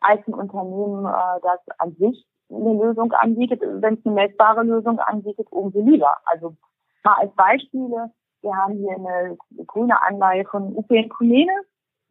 als 0.00 0.26
ein 0.26 0.34
Unternehmen, 0.34 1.06
äh, 1.06 1.40
das 1.42 1.60
an 1.78 1.94
sich 1.98 2.26
eine 2.50 2.72
Lösung 2.82 3.12
anbietet. 3.12 3.60
Wenn 3.62 3.94
es 3.94 4.06
eine 4.06 4.14
messbare 4.14 4.62
Lösung 4.62 4.98
anbietet, 4.98 5.46
umso 5.50 5.80
lieber. 5.80 6.16
Also 6.24 6.56
mal 7.04 7.14
als 7.20 7.34
Beispiele. 7.34 8.10
Wir 8.42 8.56
haben 8.56 8.74
hier 8.74 8.96
eine 8.96 9.36
grüne 9.66 10.02
Anleihe 10.02 10.44
von 10.46 10.74
UPN 10.74 11.08
Kumene. 11.08 11.52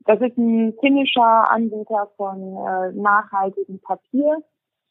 Das 0.05 0.19
ist 0.19 0.37
ein 0.37 0.73
finnischer 0.79 1.49
Anbieter 1.49 2.09
von 2.17 2.57
äh, 2.57 2.91
nachhaltigem 2.93 3.79
Papier, 3.79 4.43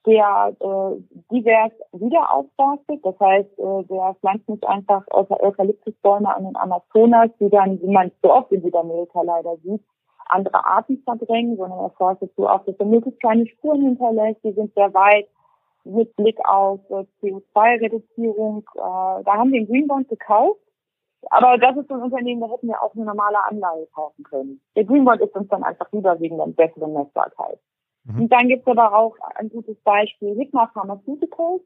der 0.07 0.57
äh, 0.59 1.03
divers 1.31 1.73
wieder 1.93 2.33
aufforstet. 2.33 3.05
Das 3.05 3.19
heißt, 3.21 3.59
äh, 3.59 3.85
der 3.85 4.17
pflanzt 4.21 4.49
nicht 4.49 4.67
einfach 4.67 5.05
Eukalyptusbäume 5.11 6.35
an 6.35 6.45
den 6.45 6.57
Amazonas, 6.57 7.31
die 7.41 7.51
dann, 7.51 7.81
wie 7.83 7.93
man 7.93 8.09
es 8.09 8.13
so 8.23 8.33
oft 8.33 8.51
in 8.53 8.63
Südamerika 8.63 9.23
leider 9.23 9.57
sieht, 9.59 9.83
andere 10.27 10.65
Arten 10.65 11.03
verdrängen, 11.05 11.57
sondern 11.57 11.79
er 11.79 11.91
forstet 11.91 12.33
so 12.37 12.49
auf, 12.49 12.65
dass 12.65 12.77
er 12.77 12.87
möglichst 12.87 13.21
kleine 13.21 13.47
Spuren 13.47 13.83
hinterlässt. 13.83 14.43
Die 14.45 14.53
sind 14.53 14.73
sehr 14.75 14.93
weit 14.95 15.29
mit 15.85 16.15
Blick 16.17 16.39
auf 16.49 16.81
äh, 16.91 17.05
CO2-Reduzierung. 17.21 18.65
Äh, 18.75 19.25
da 19.25 19.35
haben 19.35 19.53
wir 19.53 19.61
den 19.61 19.69
Greenbond 19.69 20.09
gekauft 20.09 20.61
aber 21.31 21.59
das 21.59 21.77
ist 21.77 21.89
so 21.89 21.95
ein 21.95 22.03
Unternehmen, 22.03 22.41
da 22.41 22.49
hätten 22.49 22.69
wir 22.69 22.83
auch 22.83 22.95
eine 22.95 23.05
normale 23.05 23.45
Anleihe 23.47 23.87
kaufen 23.95 24.23
können. 24.25 24.61
Der 24.77 24.85
Greenbond 24.85 25.21
ist 25.21 25.35
uns 25.35 25.49
dann 25.49 25.63
einfach 25.63 25.91
lieber 25.93 26.19
wegen 26.21 26.39
der 26.39 26.47
besseren 26.47 26.93
Messbarkeit. 26.93 27.59
Mhm. 28.05 28.23
Und 28.23 28.33
dann 28.33 28.49
gibt 28.49 28.67
es 28.67 28.77
aber 28.77 28.97
auch 28.97 29.17
ein 29.37 29.49
gutes 29.49 29.77
Beispiel, 29.83 30.35
Hikma 30.37 30.69
Pharmaceuticals. 30.73 31.63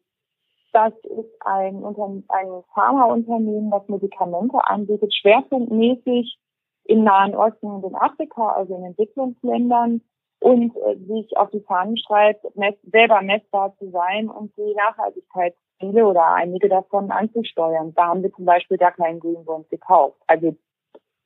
Das 0.73 0.93
ist 1.05 1.31
ein, 1.41 1.85
ein 1.85 2.63
Pharmaunternehmen, 2.75 3.71
das 3.71 3.89
Medikamente 3.89 4.59
anbietet, 4.65 5.15
schwerpunktmäßig 5.15 6.39
im 6.85 7.05
Nahen 7.05 7.35
Osten 7.35 7.67
und 7.67 7.85
in 7.85 7.95
Afrika, 7.95 8.51
also 8.51 8.75
in 8.77 8.85
Entwicklungsländern 8.85 10.03
und 10.41 10.77
äh, 10.77 10.97
sich 11.07 11.37
auf 11.37 11.51
die 11.51 11.61
Fahnen 11.61 11.97
schreibt, 11.97 12.45
mess 12.57 12.75
selber 12.91 13.23
messbar 13.23 13.75
zu 13.79 13.91
sein 13.91 14.29
und 14.29 14.57
die 14.57 14.75
Nachhaltigkeit 14.75 15.55
viele 15.79 16.07
oder 16.07 16.33
einige 16.33 16.69
davon 16.69 17.11
anzusteuern. 17.11 17.93
Da 17.95 18.07
haben 18.07 18.23
wir 18.23 18.33
zum 18.33 18.45
Beispiel 18.45 18.79
gar 18.79 18.93
keinen 18.93 19.21
Green 19.21 19.45
Bond 19.45 19.69
gekauft. 19.71 20.21
Also 20.27 20.57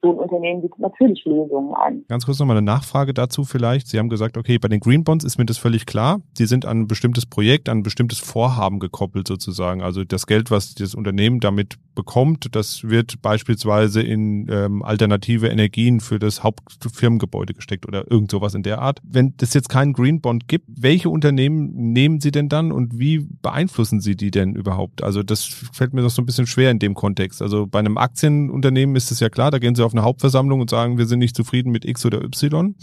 so 0.03 0.11
ein 0.11 0.19
Unternehmen 0.19 0.63
bietet 0.63 0.79
natürlich 0.79 1.25
Lösungen 1.25 1.75
an. 1.75 2.05
Ganz 2.09 2.25
kurz 2.25 2.39
nochmal 2.39 2.57
eine 2.57 2.65
Nachfrage 2.65 3.13
dazu 3.13 3.45
vielleicht. 3.45 3.89
Sie 3.89 3.99
haben 3.99 4.09
gesagt, 4.09 4.39
okay, 4.39 4.59
bei 4.59 4.69
den 4.69 4.81
Green 4.81 5.05
Bonds 5.05 5.25
ist 5.25 5.37
mir 5.37 5.45
das 5.45 5.59
völlig 5.59 5.85
klar. 5.85 6.21
Sie 6.35 6.47
sind 6.47 6.65
an 6.65 6.81
ein 6.81 6.87
bestimmtes 6.87 7.27
Projekt, 7.27 7.69
an 7.69 7.79
ein 7.79 7.83
bestimmtes 7.83 8.19
Vorhaben 8.19 8.79
gekoppelt 8.79 9.29
sozusagen. 9.29 9.83
Also 9.83 10.05
das 10.05 10.27
Geld, 10.27 10.51
was 10.51 10.75
das 10.75 10.95
Unternehmen 10.95 11.41
damit 11.41 11.77
bekommt, 11.95 12.55
das 12.55 12.85
wird 12.85 13.21
beispielsweise 13.21 14.01
in 14.01 14.49
ähm, 14.51 14.83
alternative 14.83 15.49
Energien 15.49 16.01
für 16.01 16.19
das 16.19 16.43
Hauptfirmengebäude 16.43 17.53
gesteckt 17.53 17.87
oder 17.87 18.11
irgend 18.11 18.31
sowas 18.31 18.55
in 18.55 18.63
der 18.63 18.81
Art. 18.81 19.01
Wenn 19.03 19.35
es 19.41 19.53
jetzt 19.53 19.69
keinen 19.69 19.93
Green 19.93 20.23
Bond 20.23 20.49
gibt, 20.49 20.67
welche 20.69 21.11
Unternehmen 21.11 21.93
nehmen 21.93 22.21
Sie 22.21 22.31
denn 22.31 22.49
dann 22.49 22.73
und 22.73 22.99
wie 22.99 23.27
beeinflussen 23.43 24.01
Sie 24.01 24.17
die 24.17 24.31
denn 24.31 24.55
überhaupt? 24.55 25.03
Also 25.03 25.23
das 25.23 25.45
fällt 25.45 25.93
mir 25.93 26.01
doch 26.01 26.11
so 26.11 26.23
ein 26.23 26.27
bisschen 26.27 26.47
schwer 26.47 26.71
in 26.71 26.79
dem 26.79 26.95
Kontext. 26.95 27.43
Also 27.43 27.67
bei 27.67 27.81
einem 27.81 27.99
Aktienunternehmen 27.99 28.97
ist 28.97 29.11
es 29.11 29.21
ja 29.21 29.29
klar, 29.29 29.51
da 29.51 29.59
gehen 29.59 29.75
Sie 29.75 29.85
auf 29.85 29.90
eine 29.93 30.03
Hauptversammlung 30.03 30.61
und 30.61 30.71
sagen, 30.71 30.99
wir 30.99 31.07
sind 31.07 31.19
nicht 31.19 31.37
zufrieden 31.37 31.71
mit 31.71 31.85
X 31.85 32.05
oder 32.07 32.23
Y. 32.23 32.75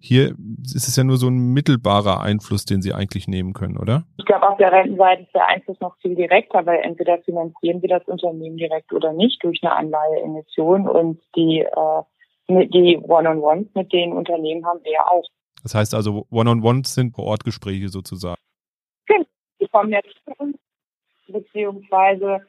Hier 0.00 0.34
ist 0.62 0.88
es 0.88 0.96
ja 0.96 1.04
nur 1.04 1.16
so 1.16 1.28
ein 1.28 1.52
mittelbarer 1.52 2.20
Einfluss, 2.20 2.64
den 2.64 2.82
Sie 2.82 2.92
eigentlich 2.92 3.28
nehmen 3.28 3.52
können, 3.52 3.76
oder? 3.76 4.04
Ich 4.18 4.24
glaube, 4.24 4.48
auf 4.48 4.58
der 4.58 4.72
Rentenseite 4.72 5.22
ist 5.22 5.34
der 5.34 5.46
Einfluss 5.48 5.80
noch 5.80 5.96
viel 5.98 6.14
direkter, 6.14 6.64
weil 6.66 6.80
entweder 6.82 7.18
finanzieren 7.18 7.82
wir 7.82 7.88
das 7.88 8.04
Unternehmen 8.06 8.56
direkt 8.56 8.92
oder 8.92 9.12
nicht 9.12 9.42
durch 9.42 9.60
eine 9.62 9.74
Anleiheemission 9.74 10.88
und 10.88 11.20
die, 11.36 11.60
äh, 11.60 12.02
die 12.48 12.98
One-on-Ones 12.98 13.68
mit 13.74 13.92
den 13.92 14.12
Unternehmen 14.12 14.66
haben 14.66 14.80
wir 14.84 14.92
ja 14.92 15.06
auch. 15.08 15.24
Das 15.62 15.74
heißt 15.74 15.94
also, 15.94 16.26
One-on-Ones 16.30 16.94
sind 16.94 17.14
vor 17.14 17.24
Ort 17.24 17.44
Gespräche 17.44 17.88
sozusagen. 17.88 18.40
Genau. 19.06 19.24
Die 19.60 19.68
kommen 19.68 19.92
jetzt 19.92 20.14
zu 20.24 20.32
uns, 20.36 20.56
beziehungsweise 21.26 22.42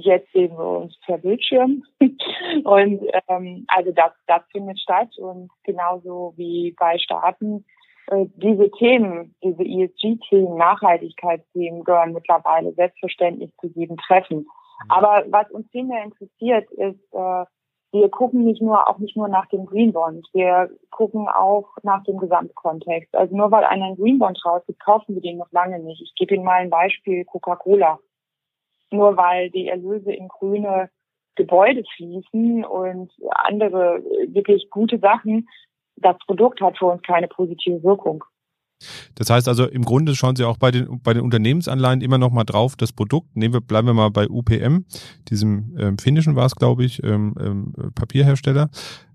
jetzt 0.00 0.32
sehen 0.32 0.56
wir 0.56 0.80
uns 0.80 0.98
per 1.04 1.18
Bildschirm. 1.18 1.82
und 2.64 3.00
ähm, 3.28 3.64
also 3.68 3.92
das, 3.92 4.12
das 4.26 4.42
findet 4.50 4.80
statt 4.80 5.16
und 5.18 5.50
genauso 5.64 6.34
wie 6.36 6.74
bei 6.78 6.98
Staaten 6.98 7.64
äh, 8.08 8.26
diese 8.36 8.70
Themen, 8.72 9.34
diese 9.42 9.62
ESG-Themen, 9.62 10.56
Nachhaltigkeitsthemen 10.56 11.84
gehören 11.84 12.12
mittlerweile 12.12 12.72
selbstverständlich 12.72 13.50
zu 13.60 13.68
jedem 13.68 13.96
Treffen. 13.96 14.38
Mhm. 14.38 14.46
Aber 14.90 15.24
was 15.28 15.50
uns 15.50 15.68
viel 15.70 15.84
mehr 15.84 16.04
interessiert, 16.04 16.70
ist, 16.72 17.00
äh, 17.12 17.44
wir 17.92 18.08
gucken 18.08 18.44
nicht 18.44 18.60
nur, 18.60 18.88
auch 18.88 18.98
nicht 18.98 19.16
nur 19.16 19.28
nach 19.28 19.46
dem 19.46 19.66
Green 19.66 19.92
Bond, 19.92 20.26
wir 20.32 20.68
gucken 20.90 21.28
auch 21.28 21.68
nach 21.84 22.02
dem 22.02 22.18
Gesamtkontext. 22.18 23.14
Also 23.14 23.36
nur 23.36 23.52
weil 23.52 23.64
einer 23.64 23.86
einen 23.86 23.96
Green 23.96 24.18
Bond 24.18 24.44
rausgibt, 24.44 24.80
kaufen 24.80 25.14
wir 25.14 25.22
den 25.22 25.38
noch 25.38 25.52
lange 25.52 25.78
nicht. 25.78 26.02
Ich 26.02 26.12
gebe 26.16 26.34
Ihnen 26.34 26.44
mal 26.44 26.60
ein 26.60 26.70
Beispiel, 26.70 27.24
Coca-Cola. 27.24 28.00
Nur 28.94 29.16
weil 29.16 29.50
die 29.50 29.68
Erlöse 29.68 30.12
in 30.12 30.28
grüne 30.28 30.88
Gebäude 31.36 31.82
fließen 31.96 32.64
und 32.64 33.10
andere 33.30 34.02
wirklich 34.28 34.70
gute 34.70 34.98
Sachen, 34.98 35.48
das 35.96 36.16
Produkt 36.26 36.60
hat 36.60 36.78
für 36.78 36.86
uns 36.86 37.02
keine 37.02 37.28
positive 37.28 37.82
Wirkung. 37.82 38.24
Das 39.14 39.30
heißt 39.30 39.48
also, 39.48 39.66
im 39.66 39.84
Grunde 39.84 40.14
schauen 40.14 40.36
Sie 40.36 40.44
auch 40.44 40.58
bei 40.58 40.70
den, 40.70 41.00
bei 41.02 41.14
den 41.14 41.22
Unternehmensanleihen 41.22 42.00
immer 42.00 42.18
noch 42.18 42.30
mal 42.30 42.44
drauf, 42.44 42.76
das 42.76 42.92
Produkt. 42.92 43.36
Nehmen 43.36 43.54
wir, 43.54 43.60
bleiben 43.60 43.86
wir 43.86 43.94
mal 43.94 44.10
bei 44.10 44.28
UPM, 44.28 44.84
diesem 45.28 45.76
ähm, 45.78 45.98
finnischen 45.98 46.36
war 46.36 46.46
es, 46.46 46.56
glaube 46.56 46.84
ich, 46.84 47.02
ähm, 47.02 47.34
ähm, 47.40 47.72
Papierhersteller. 47.94 48.70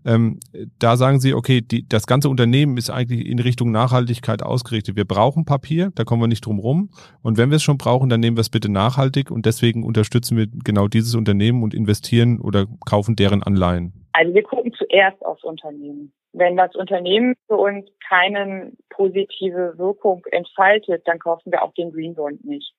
Ähm, 0.06 0.40
da 0.80 0.96
sagen 0.98 1.20
Sie, 1.20 1.34
okay, 1.34 1.62
die, 1.62 1.88
das 1.88 2.08
ganze 2.08 2.30
Unternehmen 2.30 2.78
ist 2.78 2.90
eigentlich 2.90 3.26
in 3.26 3.40
Richtung 3.40 3.72
Nachhaltigkeit 3.72 4.42
ausgerichtet. 4.42 4.96
Wir 4.96 5.06
brauchen 5.06 5.46
Papier, 5.46 5.92
da 5.96 6.04
kommen 6.04 6.22
wir 6.22 6.28
nicht 6.28 6.46
drum 6.46 6.60
rum. 6.60 6.90
Und 7.22 7.38
wenn 7.38 7.50
wir 7.50 7.58
es 7.58 7.64
schon 7.64 7.78
brauchen, 7.78 8.10
dann 8.10 8.20
nehmen 8.20 8.38
wir 8.38 8.42
es 8.42 8.50
bitte 8.50 8.72
nachhaltig 8.72 9.30
und 9.30 9.46
deswegen 9.46 9.84
unterstützen 9.84 10.38
wir 10.38 10.48
genau 10.48 10.88
dieses 10.88 11.16
Unternehmen 11.16 11.64
und 11.64 11.74
investieren 11.74 12.40
oder 12.40 12.66
kaufen 12.86 13.16
deren 13.16 13.44
Anleihen. 13.44 13.94
Also 14.14 14.34
wir 14.34 14.44
gucken 14.44 14.74
zuerst 14.78 15.24
aufs 15.26 15.44
Unternehmen. 15.44 16.12
Wenn 16.34 16.58
das 16.58 16.76
Unternehmen 16.76 17.36
für 17.48 17.58
uns 17.58 17.90
keine 18.08 18.72
positive 18.90 19.78
Wirkung 19.78 20.26
entfaltet, 20.32 21.08
dann 21.08 21.20
kaufen 21.20 21.52
wir 21.52 21.64
auch 21.64 21.74
den 21.74 21.92
Green 21.92 22.16
Bond 22.16 22.46
nicht. 22.46 22.74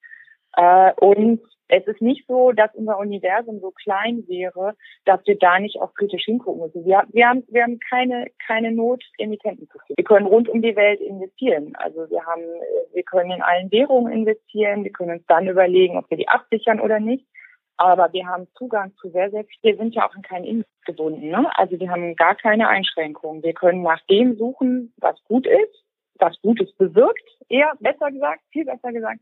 Äh, 0.56 0.92
und 0.94 1.40
es 1.70 1.86
ist 1.86 2.02
nicht 2.02 2.26
so, 2.26 2.52
dass 2.52 2.74
unser 2.74 2.98
Universum 2.98 3.60
so 3.60 3.70
klein 3.70 4.24
wäre, 4.26 4.74
dass 5.04 5.24
wir 5.26 5.38
da 5.38 5.58
nicht 5.58 5.80
auch 5.80 5.94
kritisch 5.94 6.24
hingucken 6.24 6.62
müssen. 6.62 6.84
Wir, 6.84 7.04
wir, 7.12 7.28
haben, 7.28 7.44
wir 7.48 7.62
haben 7.62 7.78
keine, 7.88 8.26
keine 8.46 8.72
Not, 8.72 9.04
Emittenten 9.18 9.68
zu 9.68 9.78
finden. 9.78 9.96
Wir 9.96 10.04
können 10.04 10.26
rund 10.26 10.48
um 10.48 10.62
die 10.62 10.74
Welt 10.74 11.00
investieren. 11.00 11.72
Also 11.76 12.10
wir 12.10 12.24
haben, 12.26 12.42
wir 12.92 13.02
können 13.04 13.30
in 13.30 13.42
allen 13.42 13.70
Währungen 13.70 14.12
investieren. 14.12 14.82
Wir 14.84 14.92
können 14.92 15.12
uns 15.12 15.26
dann 15.28 15.46
überlegen, 15.46 15.96
ob 15.96 16.10
wir 16.10 16.16
die 16.16 16.28
absichern 16.28 16.80
oder 16.80 16.98
nicht. 16.98 17.24
Aber 17.80 18.12
wir 18.12 18.26
haben 18.26 18.46
Zugang 18.58 18.92
zu 19.00 19.08
sehr, 19.08 19.30
sehr 19.30 19.44
viel. 19.44 19.58
Wir 19.62 19.76
sind 19.78 19.94
ja 19.94 20.06
auch 20.06 20.14
in 20.14 20.20
keinen 20.20 20.44
Index 20.44 20.68
gebunden. 20.84 21.30
Ne? 21.30 21.50
Also 21.56 21.80
wir 21.80 21.90
haben 21.90 22.14
gar 22.14 22.34
keine 22.34 22.68
Einschränkungen. 22.68 23.42
Wir 23.42 23.54
können 23.54 23.80
nach 23.80 24.00
dem 24.10 24.36
suchen, 24.36 24.92
was 24.98 25.16
gut 25.24 25.46
ist, 25.46 25.82
was 26.18 26.38
Gutes 26.42 26.70
bewirkt, 26.76 27.24
eher 27.48 27.72
besser 27.80 28.10
gesagt, 28.10 28.42
viel 28.52 28.66
besser 28.66 28.92
gesagt, 28.92 29.20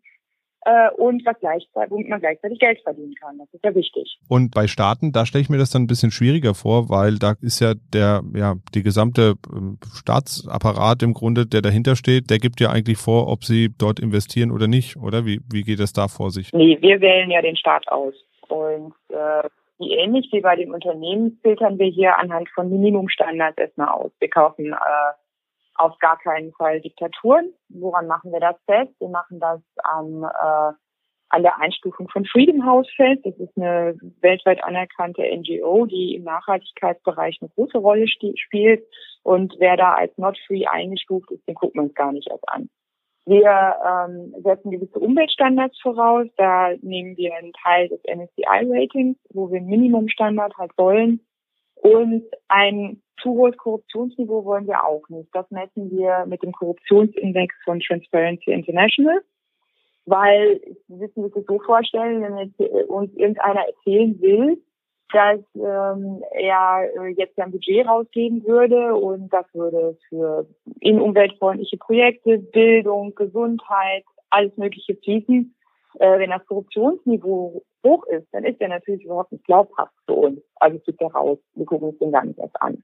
äh, 0.62 0.90
und 0.96 1.24
was 1.24 1.38
gleichzeitig, 1.38 1.92
womit 1.92 2.08
man 2.08 2.18
gleichzeitig 2.18 2.58
Geld 2.58 2.80
verdienen 2.82 3.14
kann. 3.14 3.38
Das 3.38 3.46
ist 3.52 3.62
ja 3.62 3.72
wichtig. 3.76 4.18
Und 4.28 4.52
bei 4.52 4.66
Staaten, 4.66 5.12
da 5.12 5.24
stelle 5.24 5.42
ich 5.42 5.48
mir 5.48 5.58
das 5.58 5.70
dann 5.70 5.82
ein 5.82 5.86
bisschen 5.86 6.10
schwieriger 6.10 6.54
vor, 6.54 6.88
weil 6.88 7.14
da 7.20 7.34
ist 7.40 7.60
ja 7.60 7.74
der, 7.92 8.22
ja, 8.34 8.56
die 8.74 8.82
gesamte 8.82 9.34
ähm, 9.54 9.78
Staatsapparat 9.94 11.04
im 11.04 11.14
Grunde, 11.14 11.46
der 11.46 11.62
dahinter 11.62 11.94
steht, 11.94 12.28
der 12.28 12.38
gibt 12.38 12.58
ja 12.60 12.70
eigentlich 12.70 12.98
vor, 12.98 13.28
ob 13.28 13.44
sie 13.44 13.68
dort 13.78 14.00
investieren 14.00 14.50
oder 14.50 14.66
nicht, 14.66 14.96
oder? 14.96 15.24
Wie, 15.24 15.40
wie 15.48 15.62
geht 15.62 15.78
es 15.78 15.92
da 15.92 16.08
vor 16.08 16.32
sich? 16.32 16.52
Nee, 16.52 16.76
wir 16.80 17.00
wählen 17.00 17.30
ja 17.30 17.40
den 17.40 17.56
Staat 17.56 17.86
aus. 17.86 18.14
Und 18.48 18.94
äh, 19.08 19.48
wie 19.78 19.92
ähnlich 19.92 20.28
wie 20.32 20.40
bei 20.40 20.56
den 20.56 20.72
Unternehmen 20.72 21.38
filtern 21.42 21.78
wir 21.78 21.86
hier 21.86 22.18
anhand 22.18 22.48
von 22.50 22.68
Minimumstandards 22.70 23.58
erstmal 23.58 23.88
aus. 23.88 24.10
Wir 24.18 24.28
kaufen 24.28 24.72
äh, 24.72 25.12
auf 25.74 25.96
gar 25.98 26.18
keinen 26.18 26.52
Fall 26.52 26.80
Diktaturen. 26.80 27.52
Woran 27.68 28.06
machen 28.06 28.32
wir 28.32 28.40
das 28.40 28.56
fest? 28.66 28.92
Wir 28.98 29.08
machen 29.08 29.38
das 29.38 29.60
am 29.84 30.24
äh, 30.24 30.72
an 31.30 31.42
der 31.42 31.60
Einstufung 31.60 32.08
von 32.08 32.24
Freedom 32.24 32.64
House 32.64 32.88
fest. 32.96 33.20
Das 33.24 33.36
ist 33.36 33.56
eine 33.56 33.96
weltweit 34.20 34.62
anerkannte 34.64 35.22
NGO, 35.22 35.86
die 35.86 36.14
im 36.14 36.24
Nachhaltigkeitsbereich 36.24 37.38
eine 37.40 37.50
große 37.50 37.78
Rolle 37.78 38.06
spielt. 38.08 38.82
Und 39.22 39.54
wer 39.58 39.76
da 39.76 39.94
als 39.94 40.16
not 40.16 40.38
free 40.46 40.66
eingestuft 40.66 41.30
ist, 41.30 41.46
den 41.46 41.54
guckt 41.54 41.74
man 41.74 41.86
uns 41.86 41.94
gar 41.94 42.12
nicht 42.12 42.28
erst 42.28 42.48
an. 42.48 42.70
Wir 43.28 43.76
ähm, 43.84 44.34
setzen 44.42 44.70
gewisse 44.70 44.98
Umweltstandards 44.98 45.78
voraus. 45.82 46.26
Da 46.38 46.70
nehmen 46.80 47.14
wir 47.18 47.34
einen 47.34 47.52
Teil 47.52 47.88
des 47.88 48.00
MSCI-Ratings, 48.04 49.18
wo 49.34 49.50
wir 49.50 49.58
einen 49.58 49.68
Minimumstandard 49.68 50.56
halt 50.56 50.72
wollen. 50.78 51.20
Und 51.74 52.24
ein 52.48 53.02
zu 53.20 53.32
hohes 53.32 53.54
Korruptionsniveau 53.58 54.46
wollen 54.46 54.66
wir 54.66 54.82
auch 54.82 55.06
nicht. 55.10 55.28
Das 55.34 55.50
messen 55.50 55.90
wir 55.90 56.24
mit 56.26 56.42
dem 56.42 56.52
Korruptionsindex 56.52 57.54
von 57.64 57.80
Transparency 57.80 58.50
International. 58.50 59.20
Weil, 60.06 60.62
Sie 60.88 60.94
müssen 60.94 61.24
sich 61.24 61.34
das 61.34 61.44
so 61.44 61.58
vorstellen, 61.58 62.22
wenn 62.22 62.86
uns 62.86 63.14
irgendeiner 63.14 63.66
erzählen 63.66 64.18
will, 64.22 64.62
dass 65.12 65.40
ähm, 65.54 66.22
er 66.32 66.88
äh, 66.96 67.08
jetzt 67.16 67.38
ein 67.38 67.50
Budget 67.50 67.86
rausgeben 67.86 68.44
würde 68.44 68.94
und 68.94 69.32
das 69.32 69.46
würde 69.54 69.96
für 70.08 70.46
in 70.80 71.00
umweltfreundliche 71.00 71.78
Projekte, 71.78 72.38
Bildung, 72.38 73.14
Gesundheit, 73.14 74.04
alles 74.30 74.56
Mögliche 74.56 74.96
fließen. 74.96 75.54
Äh, 75.98 76.18
wenn 76.18 76.30
das 76.30 76.44
Korruptionsniveau 76.46 77.62
hoch 77.86 78.04
ist, 78.06 78.28
dann 78.32 78.44
ist 78.44 78.60
er 78.60 78.68
natürlich 78.68 79.04
überhaupt 79.04 79.32
nicht 79.32 79.44
glaubhaft 79.44 79.94
für 80.04 80.14
uns. 80.14 80.40
Also 80.56 80.78
fliegt 80.80 81.00
er 81.00 81.12
raus. 81.12 81.38
Wir 81.54 81.64
gucken 81.64 81.88
uns 81.88 81.98
den 81.98 82.12
gar 82.12 82.24
nicht 82.24 82.38
erst 82.38 82.60
an. 82.60 82.82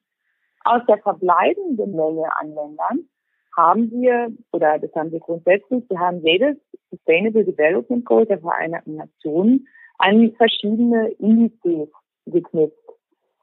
Aus 0.65 0.81
der 0.89 0.99
verbleibenden 0.99 1.95
Menge 1.95 2.27
an 2.41 2.55
Ländern 2.55 3.09
haben 3.55 3.91
wir, 3.91 4.33
oder 4.53 4.79
das 4.79 4.93
haben 4.95 5.13
wir 5.13 5.21
grundsätzlich, 5.21 5.85
wir 5.91 5.99
haben 5.99 6.25
jedes 6.25 6.57
Sustainable 6.91 7.45
Development 7.45 8.05
Goal 8.05 8.27
der 8.27 8.39
Vereinten 8.39 8.97
Nationen 8.97 9.69
an 9.99 10.33
verschiedene 10.37 11.11
Indizes 11.19 11.89
geknüpft. 12.27 12.79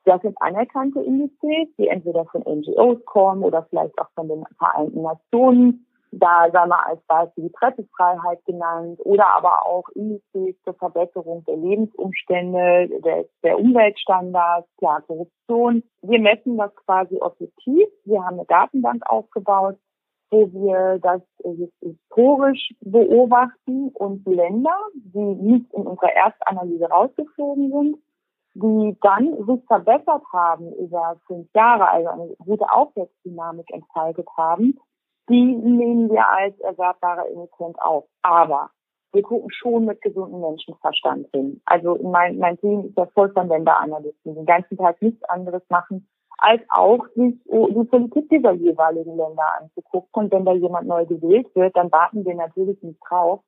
Das 0.06 0.22
sind 0.22 0.36
anerkannte 0.42 1.02
Indizes, 1.02 1.76
die 1.78 1.88
entweder 1.88 2.26
von 2.26 2.42
NGOs 2.42 3.06
kommen 3.06 3.44
oder 3.44 3.64
vielleicht 3.70 3.98
auch 4.00 4.10
von 4.16 4.28
den 4.28 4.44
Vereinten 4.58 5.04
Nationen. 5.04 5.86
Da 6.14 6.50
sagen 6.52 6.70
wir 6.70 6.88
als 6.88 7.02
Beispiel 7.04 7.46
die 7.46 7.52
Pressefreiheit 7.52 8.44
genannt 8.46 9.00
oder 9.06 9.28
aber 9.38 9.66
auch 9.66 9.88
Indizes 9.96 10.62
zur 10.64 10.74
Verbesserung 10.74 11.46
der 11.46 11.56
Lebensumstände, 11.56 12.90
der, 13.02 13.26
der 13.44 13.58
Umweltstandards, 13.58 14.68
klar 14.78 15.02
Korruption. 15.04 15.84
Wir 16.02 16.20
messen 16.20 16.58
das 16.58 16.76
quasi 16.76 17.16
objektiv. 17.22 17.88
Wir 18.04 18.26
haben 18.26 18.40
eine 18.40 18.46
Datenbank 18.46 19.10
aufgebaut, 19.10 19.78
wo 20.32 20.52
wir 20.52 21.00
das 21.00 21.22
historisch 21.80 22.74
beobachten 22.82 23.90
und 23.94 24.26
Länder, 24.28 24.76
die 24.96 25.20
nicht 25.20 25.74
in 25.74 25.88
unserer 25.88 26.14
Erstanalyse 26.14 26.90
rausgeflogen 26.90 27.72
sind, 27.72 27.98
die 28.54 28.98
dann 29.02 29.46
sich 29.46 29.66
verbessert 29.66 30.24
haben 30.34 30.74
über 30.74 31.18
fünf 31.28 31.48
Jahre, 31.54 31.90
also 31.90 32.10
eine 32.10 32.36
gute 32.38 32.72
Aufwärtsdynamik 32.72 33.72
entfaltet 33.72 34.28
haben, 34.38 34.78
die 35.30 35.56
nehmen 35.56 36.10
wir 36.10 36.30
als 36.30 36.60
erwerbbare 36.60 37.30
Emittent 37.30 37.82
auf. 37.82 38.06
Aber 38.22 38.72
wir 39.14 39.22
gucken 39.24 39.52
schon 39.52 39.86
mit 39.86 40.02
gesundem 40.02 40.42
Menschenverstand 40.42 41.28
hin. 41.34 41.62
Also 41.66 41.98
mein, 42.04 42.38
mein 42.38 42.58
Team 42.58 42.86
ist 42.86 42.98
ja 42.98 43.06
voll 43.08 43.32
von 43.32 43.48
Länderanalysten, 43.48 44.36
den 44.36 44.46
ganzen 44.46 44.78
Tag 44.78 45.02
nichts 45.02 45.24
anderes 45.26 45.64
machen, 45.70 46.08
als 46.38 46.62
auch 46.70 47.06
sich 47.16 47.36
die 47.46 47.84
Politik 47.86 48.30
dieser 48.30 48.54
jeweiligen 48.54 49.16
Länder 49.16 49.44
anzugucken. 49.60 50.24
Und 50.24 50.32
wenn 50.32 50.46
da 50.46 50.54
jemand 50.54 50.88
neu 50.88 51.06
gewählt 51.06 51.48
wird, 51.56 51.76
dann 51.76 51.92
warten 51.92 52.26
wir 52.26 52.36
natürlich 52.36 52.82
nicht 52.82 53.00
drauf, 53.08 53.42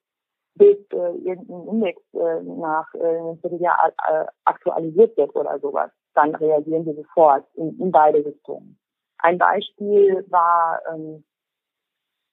bis 0.56 0.78
äh, 0.92 1.18
irgendein 1.24 1.68
Index 1.68 2.02
äh, 2.14 2.42
nach 2.44 2.94
äh, 2.94 3.08
einem 3.08 3.40
äh, 3.42 4.26
aktualisiert 4.46 5.18
wird 5.18 5.36
oder 5.36 5.60
sowas. 5.60 5.92
Dann 6.14 6.36
reagieren 6.36 6.86
wir 6.86 6.94
sofort 6.96 7.46
in, 7.56 7.80
in 7.80 7.92
beide 7.92 8.24
Richtungen. 8.24 8.78
Ein 9.18 9.38
Beispiel 9.38 10.26
war, 10.30 10.82
ähm, 10.92 11.24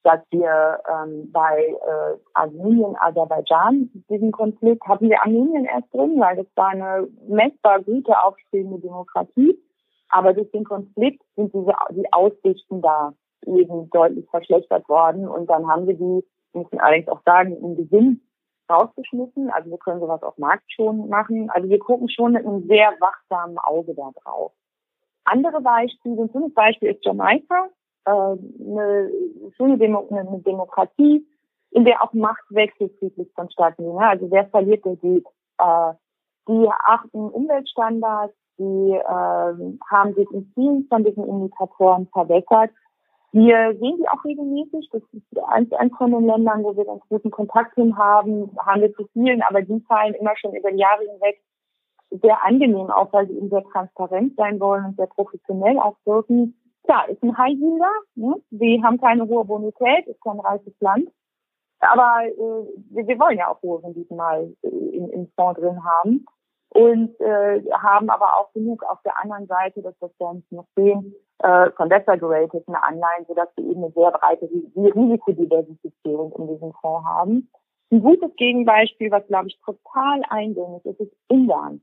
dass 0.02 0.20
wir 0.30 0.80
ähm, 0.90 1.30
bei 1.30 1.62
äh, 1.62 2.18
Armenien, 2.34 2.96
Aserbaidschan, 2.98 3.90
diesen 4.08 4.32
Konflikt, 4.32 4.82
hatten 4.86 5.08
wir 5.08 5.22
Armenien 5.22 5.66
erst 5.66 5.92
drin, 5.92 6.18
weil 6.18 6.36
das 6.36 6.46
war 6.56 6.68
eine 6.68 7.08
messbar 7.28 7.82
gute, 7.82 8.18
aufstrebende 8.22 8.80
Demokratie. 8.80 9.58
Aber 10.08 10.32
durch 10.32 10.50
den 10.50 10.64
Konflikt 10.64 11.22
sind 11.36 11.54
diese, 11.54 11.72
die 11.90 12.12
Aussichten 12.12 12.82
da 12.82 13.12
eben 13.46 13.88
deutlich 13.90 14.28
verschlechtert 14.30 14.88
worden. 14.88 15.28
Und 15.28 15.48
dann 15.48 15.68
haben 15.68 15.86
wir 15.86 15.94
die, 15.94 16.24
müssen 16.54 16.80
allerdings 16.80 17.08
auch 17.08 17.22
sagen, 17.24 17.56
im 17.56 17.76
Gewinn 17.76 18.20
rausgeschmissen. 18.70 19.50
Also 19.50 19.70
wir 19.70 19.78
können 19.78 20.00
sowas 20.00 20.22
auf 20.22 20.38
Markt 20.38 20.70
schon 20.72 21.08
machen. 21.08 21.50
Also 21.50 21.68
wir 21.68 21.78
gucken 21.78 22.08
schon 22.08 22.32
mit 22.32 22.46
einem 22.46 22.66
sehr 22.66 22.92
wachsamen 23.00 23.58
Auge 23.58 23.94
da 23.94 24.10
drauf. 24.22 24.52
Andere 25.24 25.60
Beispiele, 25.60 26.22
ein 26.22 26.30
schönes 26.30 26.54
Beispiel 26.54 26.90
ist 26.90 27.04
Jamaika, 27.04 27.68
äh, 28.06 28.10
eine 28.10 29.10
schöne 29.56 29.78
Demo 29.78 30.08
eine 30.10 30.40
Demokratie, 30.40 31.26
in 31.70 31.84
der 31.84 32.02
auch 32.02 32.12
Machtwechsel 32.12 32.90
friedlich 32.98 33.30
vonstatten 33.34 33.84
gehen. 33.84 33.98
Also 33.98 34.30
wer 34.30 34.46
verliert, 34.46 34.84
der 34.84 34.96
geht. 34.96 35.26
Äh, 35.58 35.92
die 36.48 36.68
achten 36.86 37.28
Umweltstandards, 37.28 38.34
die 38.58 38.92
äh, 38.92 39.78
haben 39.90 40.14
sich 40.14 40.30
in 40.32 40.50
vielen 40.54 40.86
von 40.88 41.04
diesen 41.04 41.26
Indikatoren 41.26 42.08
verbessert. 42.08 42.70
Wir 43.32 43.76
sehen 43.78 43.98
die 43.98 44.08
auch 44.08 44.24
regelmäßig. 44.24 44.88
Das 44.92 45.02
ist 45.12 45.38
eins, 45.48 45.72
eins 45.72 45.96
von 45.96 46.10
den 46.10 46.26
Ländern, 46.26 46.64
wo 46.64 46.76
wir 46.76 46.84
ganz 46.84 47.02
guten 47.08 47.30
Kontakt 47.30 47.74
hin 47.74 47.96
haben. 47.96 48.50
Haben 48.58 48.80
wir 48.80 48.92
zu 48.94 49.06
vielen, 49.12 49.42
aber 49.42 49.62
die 49.62 49.80
fallen 49.86 50.14
immer 50.14 50.36
schon 50.36 50.54
über 50.54 50.70
die 50.72 50.78
Jahre 50.78 51.02
hinweg 51.02 51.40
sehr 52.10 52.44
angenehm 52.44 52.90
auf, 52.90 53.12
weil 53.12 53.28
sie 53.28 53.36
eben 53.36 53.50
sehr 53.50 53.62
transparent 53.64 54.34
sein 54.36 54.58
wollen 54.58 54.84
und 54.84 54.96
sehr 54.96 55.06
professionell 55.06 55.78
auch 55.78 55.96
wirken. 56.04 56.56
Klar, 56.82 57.08
ist 57.08 57.22
ein 57.22 57.38
High 57.38 57.56
Yielder. 57.56 57.92
Ne? 58.16 58.34
Sie 58.50 58.82
haben 58.82 59.00
keine 59.00 59.28
hohe 59.28 59.44
Bonität, 59.44 60.06
ist 60.08 60.20
kein 60.22 60.40
reiches 60.40 60.74
Land. 60.80 61.08
Aber 61.78 62.24
äh, 62.26 62.66
wir, 62.90 63.06
wir 63.06 63.18
wollen 63.20 63.38
ja 63.38 63.48
auch 63.48 63.62
hohe 63.62 63.82
Renditen 63.82 64.16
mal 64.16 64.52
äh, 64.62 64.68
im, 64.68 65.08
im 65.10 65.28
Fonds 65.36 65.60
drin 65.60 65.78
haben 65.84 66.26
und 66.70 67.20
äh, 67.20 67.62
haben 67.72 68.10
aber 68.10 68.38
auch 68.38 68.52
genug 68.52 68.84
auf 68.84 69.00
der 69.02 69.18
anderen 69.22 69.46
Seite, 69.46 69.82
dass 69.82 69.94
wir 70.00 70.28
uns 70.28 70.44
noch 70.50 70.66
sehen, 70.76 71.14
äh, 71.40 71.70
von 71.72 71.88
besser 71.88 72.16
gerateten 72.16 72.74
Anleihen, 72.74 73.26
sodass 73.26 73.48
wir 73.56 73.64
eben 73.64 73.84
eine 73.84 73.92
sehr 73.92 74.10
breite 74.12 74.48
Risikodiversifizierung 74.76 76.32
in 76.32 76.48
diesem 76.48 76.72
Fonds 76.74 77.06
haben. 77.06 77.50
Ein 77.90 78.02
gutes 78.02 78.34
Gegenbeispiel, 78.36 79.10
was 79.10 79.26
glaube 79.26 79.48
ich 79.48 79.58
total 79.64 80.22
eingängig 80.28 80.84
ist, 80.84 81.00
ist 81.00 81.12
Ungarn. 81.28 81.80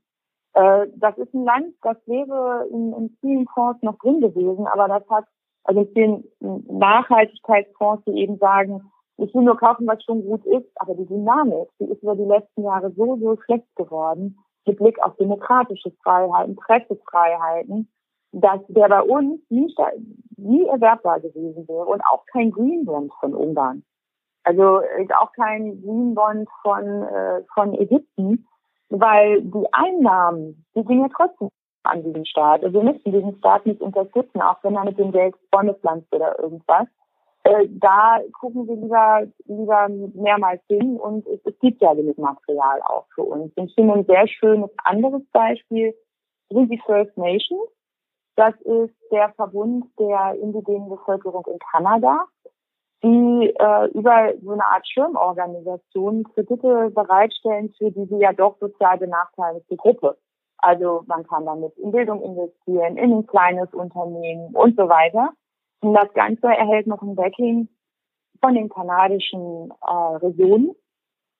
Äh, 0.54 0.86
das 0.96 1.18
ist 1.18 1.34
ein 1.34 1.44
Land, 1.44 1.74
das 1.82 1.96
wäre 2.06 2.66
in, 2.70 2.94
in 2.94 3.16
vielen 3.20 3.46
Fonds 3.48 3.82
noch 3.82 3.98
drin 3.98 4.22
gewesen, 4.22 4.66
aber 4.66 4.88
das 4.88 5.08
hat, 5.10 5.24
also 5.64 5.82
in 5.82 5.92
vielen 5.92 6.24
Nachhaltigkeitsfonds, 6.66 8.04
die 8.06 8.22
eben 8.22 8.38
sagen, 8.38 8.90
ich 9.18 9.34
will 9.34 9.42
nur 9.42 9.58
kaufen, 9.58 9.86
was 9.86 10.02
schon 10.04 10.24
gut 10.24 10.46
ist, 10.46 10.70
aber 10.76 10.94
die 10.94 11.06
Dynamik, 11.06 11.68
die 11.78 11.86
ist 11.86 12.02
über 12.02 12.14
die 12.14 12.24
letzten 12.24 12.62
Jahre 12.62 12.90
so, 12.92 13.16
so 13.16 13.36
schlecht 13.42 13.66
geworden, 13.76 14.38
mit 14.68 14.78
Blick 14.78 15.00
auf 15.02 15.16
demokratische 15.16 15.90
Freiheiten, 16.02 16.56
Pressefreiheiten, 16.56 17.88
dass 18.32 18.60
der 18.68 18.88
bei 18.88 19.02
uns 19.02 19.40
nie, 19.48 19.74
nie 20.36 20.66
erwerbbar 20.66 21.20
gewesen 21.20 21.66
wäre 21.66 21.86
und 21.86 22.02
auch 22.02 22.24
kein 22.26 22.50
Green 22.50 22.84
Bond 22.84 23.12
von 23.20 23.34
Ungarn. 23.34 23.82
Also 24.44 24.80
auch 25.18 25.32
kein 25.32 25.82
Green 25.82 26.14
Bond 26.14 26.48
von, 26.62 27.02
äh, 27.02 27.42
von 27.54 27.74
Ägypten, 27.74 28.46
weil 28.90 29.42
die 29.42 29.66
Einnahmen, 29.72 30.64
die 30.74 30.84
gehen 30.84 31.00
ja 31.00 31.08
trotzdem 31.14 31.48
an 31.84 32.02
diesen 32.02 32.26
Staat. 32.26 32.62
Also 32.62 32.82
wir 32.82 32.92
müssen 32.92 33.12
diesen 33.12 33.36
Staat 33.38 33.66
nicht 33.66 33.80
unterstützen, 33.80 34.40
auch 34.40 34.62
wenn 34.62 34.76
er 34.76 34.84
mit 34.84 34.98
dem 34.98 35.12
Geld 35.12 35.34
Bäume 35.50 35.74
pflanzt 35.74 36.14
oder 36.14 36.38
irgendwas. 36.38 36.86
Äh, 37.44 37.68
da 37.68 38.20
gucken 38.38 38.66
wir 38.66 38.76
lieber, 38.76 39.26
lieber 39.46 39.88
mehrmals 40.14 40.62
hin 40.68 40.98
und 40.98 41.26
es, 41.26 41.40
es 41.44 41.58
gibt 41.60 41.80
ja 41.80 41.94
genug 41.94 42.18
Material 42.18 42.80
auch 42.82 43.06
für 43.14 43.22
uns. 43.22 43.52
Ich 43.56 43.74
finde 43.74 43.94
ein 43.94 44.04
sehr 44.04 44.26
schönes 44.26 44.70
anderes 44.84 45.22
Beispiel 45.32 45.94
die 46.50 46.80
First 46.86 47.16
Nations. 47.16 47.68
Das 48.36 48.54
ist 48.62 48.94
der 49.10 49.30
Verbund 49.30 49.86
der 49.98 50.36
indigenen 50.40 50.88
Bevölkerung 50.88 51.44
in 51.46 51.58
Kanada, 51.58 52.24
die 53.02 53.54
äh, 53.58 53.90
über 53.90 54.32
so 54.42 54.52
eine 54.52 54.64
Art 54.64 54.86
Schirmorganisation 54.86 56.24
Kredite 56.34 56.90
bereitstellen 56.90 57.74
für 57.76 57.90
diese 57.90 58.16
ja 58.18 58.32
doch 58.32 58.56
sozial 58.60 58.98
benachteiligte 58.98 59.76
Gruppe. 59.76 60.16
Also 60.58 61.02
man 61.06 61.26
kann 61.26 61.46
damit 61.46 61.76
in 61.78 61.92
Bildung 61.92 62.22
investieren, 62.22 62.96
in 62.96 63.12
ein 63.12 63.26
kleines 63.26 63.72
Unternehmen 63.72 64.54
und 64.54 64.76
so 64.76 64.88
weiter. 64.88 65.32
Und 65.80 65.94
das 65.94 66.12
Ganze 66.14 66.46
erhält 66.46 66.86
noch 66.86 67.02
ein 67.02 67.14
Backing 67.14 67.68
von 68.40 68.54
den 68.54 68.68
kanadischen 68.68 69.72
äh, 69.86 70.16
Regionen, 70.16 70.74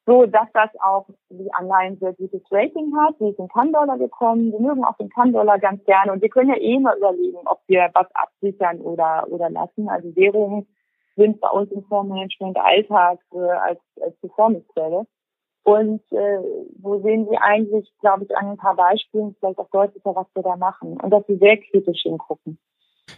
so 0.07 0.27
dass 0.27 0.49
das 0.53 0.71
auch 0.81 1.07
die 1.29 1.53
Anleihen 1.53 1.99
sehr 1.99 2.15
gutes 2.15 2.43
Rating 2.51 2.97
hat. 2.97 3.17
Sie 3.19 3.29
ist 3.29 3.39
in 3.39 3.49
Kann-Dollar 3.49 3.99
gekommen. 3.99 4.53
Wir 4.53 4.61
mögen 4.61 4.85
auch 4.85 4.97
den 4.97 5.11
Kann-Dollar 5.11 5.59
ganz 5.59 5.85
gerne. 5.85 6.13
Und 6.13 6.23
wir 6.23 6.29
können 6.29 6.51
ja 6.51 6.57
eh 6.57 6.79
mal 6.79 6.97
überlegen, 6.97 7.39
ob 7.47 7.61
wir 7.67 7.91
was 7.95 8.07
absichern 8.15 8.81
oder, 8.81 9.27
oder 9.29 9.51
lassen. 9.51 9.89
Also 9.89 10.15
Währungen 10.17 10.67
sind 11.17 11.41
bei 11.41 11.51
uns 11.51 11.71
im 11.73 11.85
Fondsmanagement 11.85 12.57
Alltag 12.59 13.19
äh, 13.33 13.39
als, 13.39 13.81
als 14.01 14.17
Performancequelle. 14.21 15.07
Und 15.65 16.01
äh, 16.13 16.39
wo 16.81 16.99
sehen 17.01 17.29
Sie 17.29 17.37
eigentlich, 17.37 17.93
glaube 18.01 18.25
ich, 18.25 18.35
an 18.37 18.47
ein 18.47 18.57
paar 18.57 18.77
Beispielen 18.77 19.37
vielleicht 19.39 19.59
auch 19.59 19.69
deutlicher, 19.71 20.15
was 20.17 20.27
wir 20.35 20.43
da 20.43 20.57
machen 20.57 20.99
und 20.99 21.11
dass 21.11 21.27
Sie 21.27 21.37
sehr 21.37 21.59
kritisch 21.59 22.03
hingucken. 22.03 22.59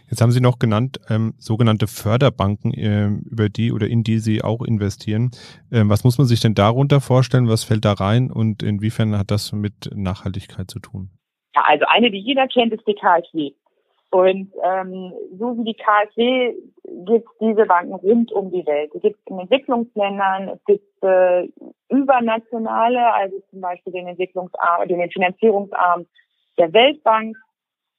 Jetzt 0.09 0.21
haben 0.21 0.31
Sie 0.31 0.41
noch 0.41 0.59
genannt, 0.59 0.99
ähm, 1.09 1.33
sogenannte 1.37 1.87
Förderbanken, 1.87 2.73
äh, 2.73 3.07
über 3.29 3.49
die 3.49 3.71
oder 3.71 3.87
in 3.87 4.03
die 4.03 4.19
Sie 4.19 4.43
auch 4.43 4.61
investieren. 4.61 5.31
Ähm, 5.71 5.89
was 5.89 6.03
muss 6.03 6.17
man 6.17 6.27
sich 6.27 6.39
denn 6.39 6.53
darunter 6.53 7.01
vorstellen? 7.01 7.47
Was 7.47 7.63
fällt 7.63 7.85
da 7.85 7.93
rein 7.93 8.31
und 8.31 8.63
inwiefern 8.63 9.17
hat 9.17 9.31
das 9.31 9.51
mit 9.51 9.89
Nachhaltigkeit 9.93 10.69
zu 10.69 10.79
tun? 10.79 11.09
Ja, 11.55 11.63
also 11.65 11.85
eine, 11.87 12.11
die 12.11 12.19
jeder 12.19 12.47
kennt, 12.47 12.73
ist 12.73 12.87
die 12.87 12.95
KfW. 12.95 13.51
Und 14.11 14.51
ähm, 14.61 15.13
so 15.39 15.57
wie 15.57 15.63
die 15.63 15.73
KfW 15.73 16.53
gibt 17.05 17.25
es 17.25 17.37
diese 17.39 17.65
Banken 17.65 17.93
rund 17.93 18.31
um 18.33 18.51
die 18.51 18.65
Welt. 18.65 18.91
Es 18.93 19.01
gibt 19.01 19.17
in 19.29 19.39
Entwicklungsländern, 19.39 20.49
es 20.49 20.65
gibt 20.65 21.03
äh, 21.03 21.47
übernationale, 21.87 23.13
also 23.13 23.37
zum 23.49 23.61
Beispiel 23.61 23.93
den 23.93 24.07
Entwicklungsarm, 24.07 24.87
den 24.89 25.09
Finanzierungsarm 25.09 26.05
der 26.57 26.73
Weltbank 26.73 27.37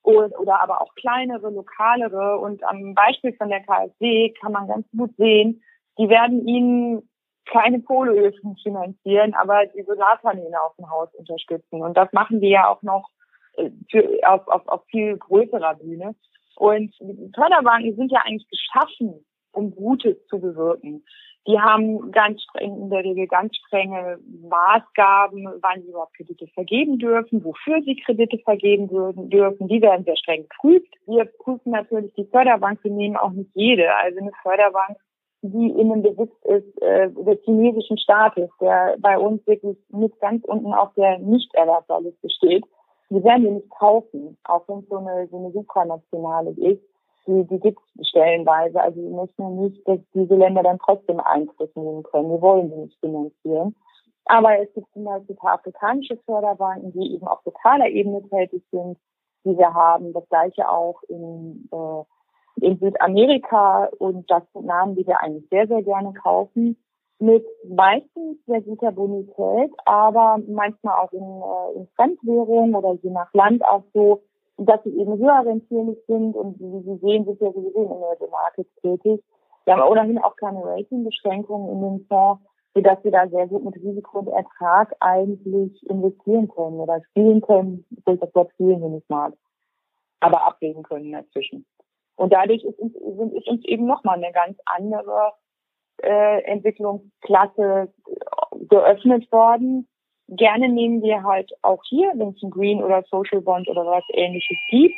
und, 0.02 0.38
oder 0.38 0.60
aber 0.60 0.82
auch 0.82 0.94
kleinere, 0.94 1.50
lokalere. 1.50 2.38
Und 2.38 2.62
am 2.64 2.94
Beispiel 2.94 3.34
von 3.34 3.48
der 3.48 3.60
KfW 3.60 4.30
kann 4.40 4.52
man 4.52 4.68
ganz 4.68 4.86
gut 4.96 5.14
sehen, 5.16 5.62
die 5.98 6.08
werden 6.08 6.46
ihnen 6.46 7.08
keine 7.44 7.82
Kohleöfen 7.82 8.56
finanzieren, 8.62 9.34
aber 9.34 9.66
die 9.66 9.82
Solarpaneele 9.82 10.60
auf 10.62 10.74
dem 10.76 10.90
Haus 10.90 11.12
unterstützen. 11.14 11.82
Und 11.82 11.96
das 11.96 12.12
machen 12.12 12.40
die 12.40 12.50
ja 12.50 12.68
auch 12.68 12.82
noch 12.82 13.08
äh, 13.54 13.70
für, 13.90 14.20
auf, 14.26 14.46
auf, 14.48 14.68
auf 14.68 14.84
viel 14.86 15.16
größerer 15.16 15.74
Bühne. 15.74 16.14
Und 16.56 16.94
die 17.00 17.30
Förderbanken 17.34 17.96
sind 17.96 18.12
ja 18.12 18.20
eigentlich 18.24 18.48
geschaffen, 18.48 19.24
um 19.52 19.74
Gutes 19.74 20.16
zu 20.26 20.40
bewirken. 20.40 21.04
Die 21.46 21.58
haben 21.58 22.12
ganz 22.12 22.40
streng, 22.42 22.76
in 22.82 22.90
der 22.90 23.02
Regel 23.02 23.26
ganz 23.26 23.56
strenge 23.56 24.18
Maßgaben, 24.48 25.48
wann 25.60 25.82
sie 25.82 25.88
überhaupt 25.88 26.14
Kredite 26.16 26.46
vergeben 26.54 26.98
dürfen, 26.98 27.44
wofür 27.44 27.82
sie 27.82 27.96
Kredite 27.96 28.38
vergeben 28.38 28.88
dürfen. 29.28 29.66
Die 29.66 29.82
werden 29.82 30.04
sehr 30.04 30.16
streng 30.16 30.46
geprüft. 30.48 30.94
Wir 31.06 31.24
prüfen 31.24 31.72
natürlich 31.72 32.14
die 32.14 32.26
Förderbank. 32.26 32.78
Wir 32.84 32.92
nehmen 32.92 33.16
auch 33.16 33.32
nicht 33.32 33.50
jede. 33.54 33.92
Also 33.96 34.20
eine 34.20 34.30
Förderbank, 34.42 34.98
die 35.42 35.70
in 35.70 35.88
dem 35.88 36.02
Besitz 36.02 36.32
ist 36.44 36.80
äh, 36.80 37.10
des 37.10 37.42
chinesischen 37.44 37.98
Staates, 37.98 38.48
der 38.60 38.94
bei 39.00 39.18
uns 39.18 39.44
wirklich 39.44 39.76
mit 39.88 40.16
ganz 40.20 40.44
unten 40.44 40.72
auf 40.72 40.94
der 40.94 41.18
Nichterwerbsliste 41.18 42.30
steht. 42.30 42.64
Die 43.10 43.22
werden 43.24 43.42
wir 43.42 43.50
nicht 43.50 43.70
kaufen, 43.70 44.38
auch 44.44 44.62
wenn 44.68 44.78
es 44.78 44.88
so 44.88 44.96
eine, 44.96 45.26
so 45.26 45.38
eine 45.38 45.50
supranationale 45.50 46.50
ist 46.50 46.91
die, 47.26 47.44
die 47.44 47.60
gibt 47.60 47.78
es 47.98 48.08
stellenweise. 48.08 48.80
Also 48.80 49.00
wir 49.00 49.10
möchten 49.10 49.62
nicht, 49.62 49.86
dass 49.86 49.98
diese 50.14 50.34
Länder 50.34 50.62
dann 50.62 50.78
trotzdem 50.78 51.20
Eintritt 51.20 51.76
nehmen 51.76 52.02
können. 52.02 52.30
Wir 52.30 52.40
wollen 52.40 52.70
sie 52.70 52.76
nicht 52.76 52.98
finanzieren. 53.00 53.74
Aber 54.26 54.58
es 54.58 54.72
gibt 54.74 54.92
zum 54.92 55.04
Beispiel 55.04 55.36
paar 55.36 55.54
afrikanische 55.54 56.16
Förderbanken, 56.24 56.92
die 56.92 57.14
eben 57.14 57.26
auf 57.26 57.44
lokaler 57.44 57.88
Ebene 57.88 58.22
tätig 58.28 58.62
sind, 58.70 58.98
die 59.44 59.56
wir 59.56 59.74
haben. 59.74 60.12
Das 60.12 60.28
gleiche 60.28 60.68
auch 60.68 61.02
in, 61.08 61.68
äh, 61.72 62.66
in 62.66 62.78
Südamerika. 62.78 63.88
Und 63.98 64.30
das 64.30 64.42
sind 64.52 64.66
Namen, 64.66 64.94
die 64.96 65.06
wir 65.06 65.20
eigentlich 65.20 65.48
sehr, 65.50 65.66
sehr 65.66 65.82
gerne 65.82 66.12
kaufen. 66.12 66.76
Mit 67.18 67.44
meistens 67.68 68.38
sehr 68.46 68.62
guter 68.62 68.90
Bonität, 68.90 69.70
aber 69.84 70.40
manchmal 70.48 70.98
auch 70.98 71.12
in, 71.12 71.22
äh, 71.22 71.78
in 71.78 71.86
Fremdwährung 71.94 72.74
oder 72.74 72.98
je 73.00 73.10
nach 73.10 73.32
Land 73.32 73.64
auch 73.64 73.84
so, 73.94 74.22
dass 74.56 74.82
sie 74.84 74.96
eben 74.98 75.18
höher 75.18 75.44
rentierlich 75.44 75.98
sind 76.06 76.34
und 76.34 76.58
wie 76.58 76.82
Sie 76.82 76.98
sehen, 76.98 77.24
sind 77.24 77.40
ja 77.40 77.52
sowieso 77.52 77.82
in 77.82 78.18
der 78.20 78.28
Market 78.28 78.66
tätig. 78.82 79.22
Wir 79.64 79.76
haben 79.76 79.90
ohnehin 79.90 80.18
auch 80.18 80.36
keine 80.36 80.64
Ratingbeschränkungen 80.64 81.68
in 81.70 81.80
dem 81.82 82.06
Fonds. 82.06 82.42
sodass 82.74 83.02
wir 83.04 83.10
da 83.10 83.28
sehr 83.28 83.46
gut 83.48 83.64
mit 83.64 83.76
Risiko 83.76 84.20
und 84.20 84.28
Ertrag 84.28 84.94
eigentlich 85.00 85.82
investieren 85.88 86.48
können 86.48 86.80
oder 86.80 87.02
spielen 87.10 87.40
können, 87.42 87.84
ich 87.90 88.02
das 88.18 88.34
Wort 88.34 88.50
spielen 88.52 88.78
hier 88.78 88.88
nicht 88.88 89.10
mag, 89.10 89.34
aber 90.20 90.46
abwägen 90.46 90.82
können 90.82 91.12
dazwischen. 91.12 91.66
Und 92.16 92.32
dadurch 92.32 92.64
ist 92.64 92.78
uns, 92.78 92.94
ist 93.34 93.48
uns 93.48 93.64
eben 93.66 93.86
nochmal 93.86 94.16
eine 94.16 94.32
ganz 94.32 94.58
andere 94.64 95.32
äh, 96.02 96.42
Entwicklungsklasse 96.44 97.92
geöffnet 98.68 99.30
worden. 99.32 99.88
Gerne 100.28 100.68
nehmen 100.68 101.02
wir 101.02 101.22
halt 101.22 101.52
auch 101.62 101.82
hier, 101.88 102.12
wenn 102.16 102.30
es 102.30 102.42
ein 102.42 102.50
Green 102.50 102.82
oder 102.82 103.02
Social 103.10 103.40
Bond 103.40 103.68
oder 103.68 103.84
was 103.84 104.04
ähnliches 104.12 104.56
gibt, 104.70 104.94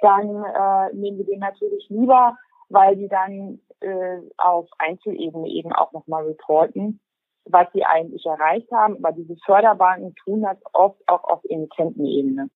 dann 0.00 0.28
äh, 0.28 0.94
nehmen 0.94 1.18
wir 1.18 1.26
den 1.26 1.40
natürlich 1.40 1.86
lieber, 1.88 2.36
weil 2.68 2.96
die 2.96 3.08
dann 3.08 3.60
äh, 3.80 4.18
auf 4.38 4.68
Einzelebene 4.78 5.48
eben 5.48 5.72
auch 5.72 5.92
nochmal 5.92 6.24
reporten, 6.24 7.00
was 7.44 7.66
sie 7.72 7.84
eigentlich 7.84 8.24
erreicht 8.26 8.70
haben. 8.72 8.96
Aber 8.96 9.12
diese 9.12 9.36
Förderbanken 9.44 10.14
tun 10.24 10.42
das 10.42 10.58
oft 10.72 11.00
auch 11.06 11.24
auf 11.24 11.40
Emittentenebene. 11.48 12.48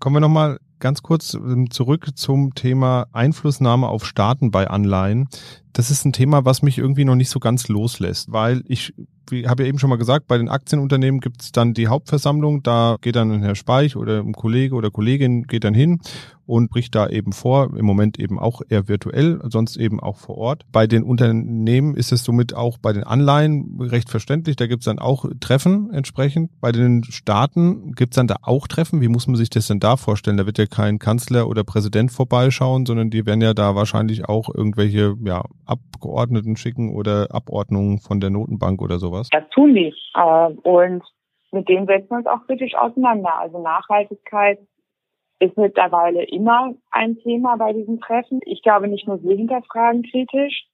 Kommen 0.00 0.16
wir 0.16 0.20
nochmal 0.20 0.58
ganz 0.78 1.02
kurz 1.02 1.34
ähm, 1.34 1.70
zurück 1.70 2.10
zum 2.14 2.54
Thema 2.54 3.06
Einflussnahme 3.12 3.88
auf 3.88 4.06
Staaten 4.06 4.50
bei 4.50 4.68
Anleihen. 4.68 5.28
Das 5.72 5.90
ist 5.90 6.04
ein 6.04 6.12
Thema, 6.12 6.44
was 6.44 6.62
mich 6.62 6.78
irgendwie 6.78 7.04
noch 7.04 7.14
nicht 7.14 7.30
so 7.30 7.38
ganz 7.38 7.68
loslässt, 7.68 8.32
weil 8.32 8.62
ich 8.66 8.94
wie 9.30 9.48
habe 9.48 9.62
ja 9.62 9.68
eben 9.68 9.78
schon 9.78 9.90
mal 9.90 9.96
gesagt, 9.96 10.26
bei 10.26 10.38
den 10.38 10.48
Aktienunternehmen 10.48 11.20
gibt 11.20 11.42
es 11.42 11.52
dann 11.52 11.74
die 11.74 11.88
Hauptversammlung, 11.88 12.62
da 12.62 12.96
geht 13.00 13.16
dann 13.16 13.42
Herr 13.42 13.54
Speich 13.54 13.96
oder 13.96 14.20
ein 14.20 14.32
Kollege 14.32 14.74
oder 14.74 14.90
Kollegin 14.90 15.44
geht 15.44 15.64
dann 15.64 15.74
hin 15.74 16.00
und 16.46 16.70
bricht 16.70 16.94
da 16.94 17.08
eben 17.08 17.32
vor, 17.32 17.76
im 17.76 17.84
Moment 17.84 18.20
eben 18.20 18.38
auch 18.38 18.62
eher 18.68 18.88
virtuell, 18.88 19.40
sonst 19.50 19.76
eben 19.76 19.98
auch 19.98 20.16
vor 20.16 20.38
Ort. 20.38 20.64
Bei 20.70 20.86
den 20.86 21.02
Unternehmen 21.02 21.96
ist 21.96 22.12
es 22.12 22.22
somit 22.22 22.54
auch 22.54 22.78
bei 22.78 22.92
den 22.92 23.02
Anleihen 23.02 23.78
recht 23.80 24.08
verständlich, 24.08 24.54
da 24.56 24.66
gibt 24.66 24.82
es 24.82 24.84
dann 24.84 25.00
auch 25.00 25.26
Treffen 25.40 25.90
entsprechend. 25.92 26.50
Bei 26.60 26.70
den 26.70 27.02
Staaten 27.04 27.92
gibt 27.92 28.12
es 28.12 28.16
dann 28.16 28.28
da 28.28 28.36
auch 28.42 28.68
Treffen, 28.68 29.00
wie 29.00 29.08
muss 29.08 29.26
man 29.26 29.36
sich 29.36 29.50
das 29.50 29.66
denn 29.66 29.80
da 29.80 29.96
vorstellen? 29.96 30.36
Da 30.36 30.46
wird 30.46 30.58
ja 30.58 30.65
kein 30.70 30.98
Kanzler 30.98 31.48
oder 31.48 31.64
Präsident 31.64 32.10
vorbeischauen, 32.10 32.86
sondern 32.86 33.10
die 33.10 33.26
werden 33.26 33.40
ja 33.40 33.54
da 33.54 33.74
wahrscheinlich 33.74 34.28
auch 34.28 34.48
irgendwelche 34.54 35.14
ja, 35.24 35.42
Abgeordneten 35.64 36.56
schicken 36.56 36.94
oder 36.94 37.28
Abordnungen 37.30 37.98
von 37.98 38.20
der 38.20 38.30
Notenbank 38.30 38.82
oder 38.82 38.98
sowas? 38.98 39.28
Das 39.30 39.48
tun 39.50 39.74
die. 39.74 39.94
Und 40.62 41.02
mit 41.52 41.68
denen 41.68 41.86
setzen 41.86 42.10
wir 42.10 42.18
uns 42.18 42.26
auch 42.26 42.46
kritisch 42.46 42.74
auseinander. 42.74 43.38
Also 43.38 43.62
Nachhaltigkeit 43.62 44.58
ist 45.38 45.56
mittlerweile 45.56 46.24
immer 46.24 46.74
ein 46.90 47.16
Thema 47.18 47.56
bei 47.56 47.72
diesen 47.72 48.00
Treffen. 48.00 48.40
Ich 48.44 48.62
glaube, 48.62 48.88
nicht 48.88 49.06
nur 49.06 49.22
wir 49.22 49.36
hinterfragen 49.36 50.02
kritisch. 50.02 50.66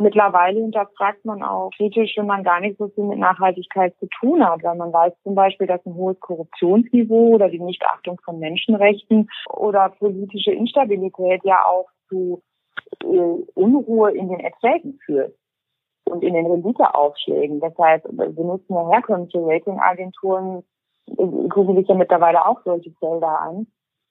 Mittlerweile 0.00 0.60
hinterfragt 0.60 1.26
man 1.26 1.42
auch 1.42 1.68
kritisch, 1.76 2.14
wenn 2.16 2.26
man 2.26 2.42
gar 2.42 2.58
nicht 2.60 2.78
so 2.78 2.88
viel 2.88 3.04
mit 3.04 3.18
Nachhaltigkeit 3.18 3.94
zu 3.98 4.06
tun 4.18 4.42
hat, 4.42 4.62
weil 4.62 4.74
man 4.76 4.94
weiß 4.94 5.12
zum 5.22 5.34
Beispiel, 5.34 5.66
dass 5.66 5.84
ein 5.84 5.94
hohes 5.94 6.18
Korruptionsniveau 6.20 7.34
oder 7.34 7.50
die 7.50 7.60
Nichtachtung 7.60 8.18
von 8.24 8.38
Menschenrechten 8.38 9.28
oder 9.52 9.90
politische 9.90 10.52
Instabilität 10.52 11.42
ja 11.44 11.66
auch 11.66 11.86
zu 12.08 12.42
äh, 13.02 13.44
Unruhe 13.54 14.12
in 14.12 14.30
den 14.30 14.40
Erträgen 14.40 14.98
führt 15.04 15.34
und 16.06 16.24
in 16.24 16.32
den 16.32 16.46
Renditeaufschlägen. 16.46 17.60
Deshalb 17.60 18.04
benutzen 18.04 18.74
ja 18.74 18.88
herkömmliche 18.88 19.44
Ratingagenturen, 19.44 20.62
gucken 21.50 21.76
sich 21.76 21.88
ja 21.88 21.94
mittlerweile 21.94 22.46
auch 22.46 22.62
solche 22.64 22.90
Felder 23.00 23.38
an, 23.38 23.66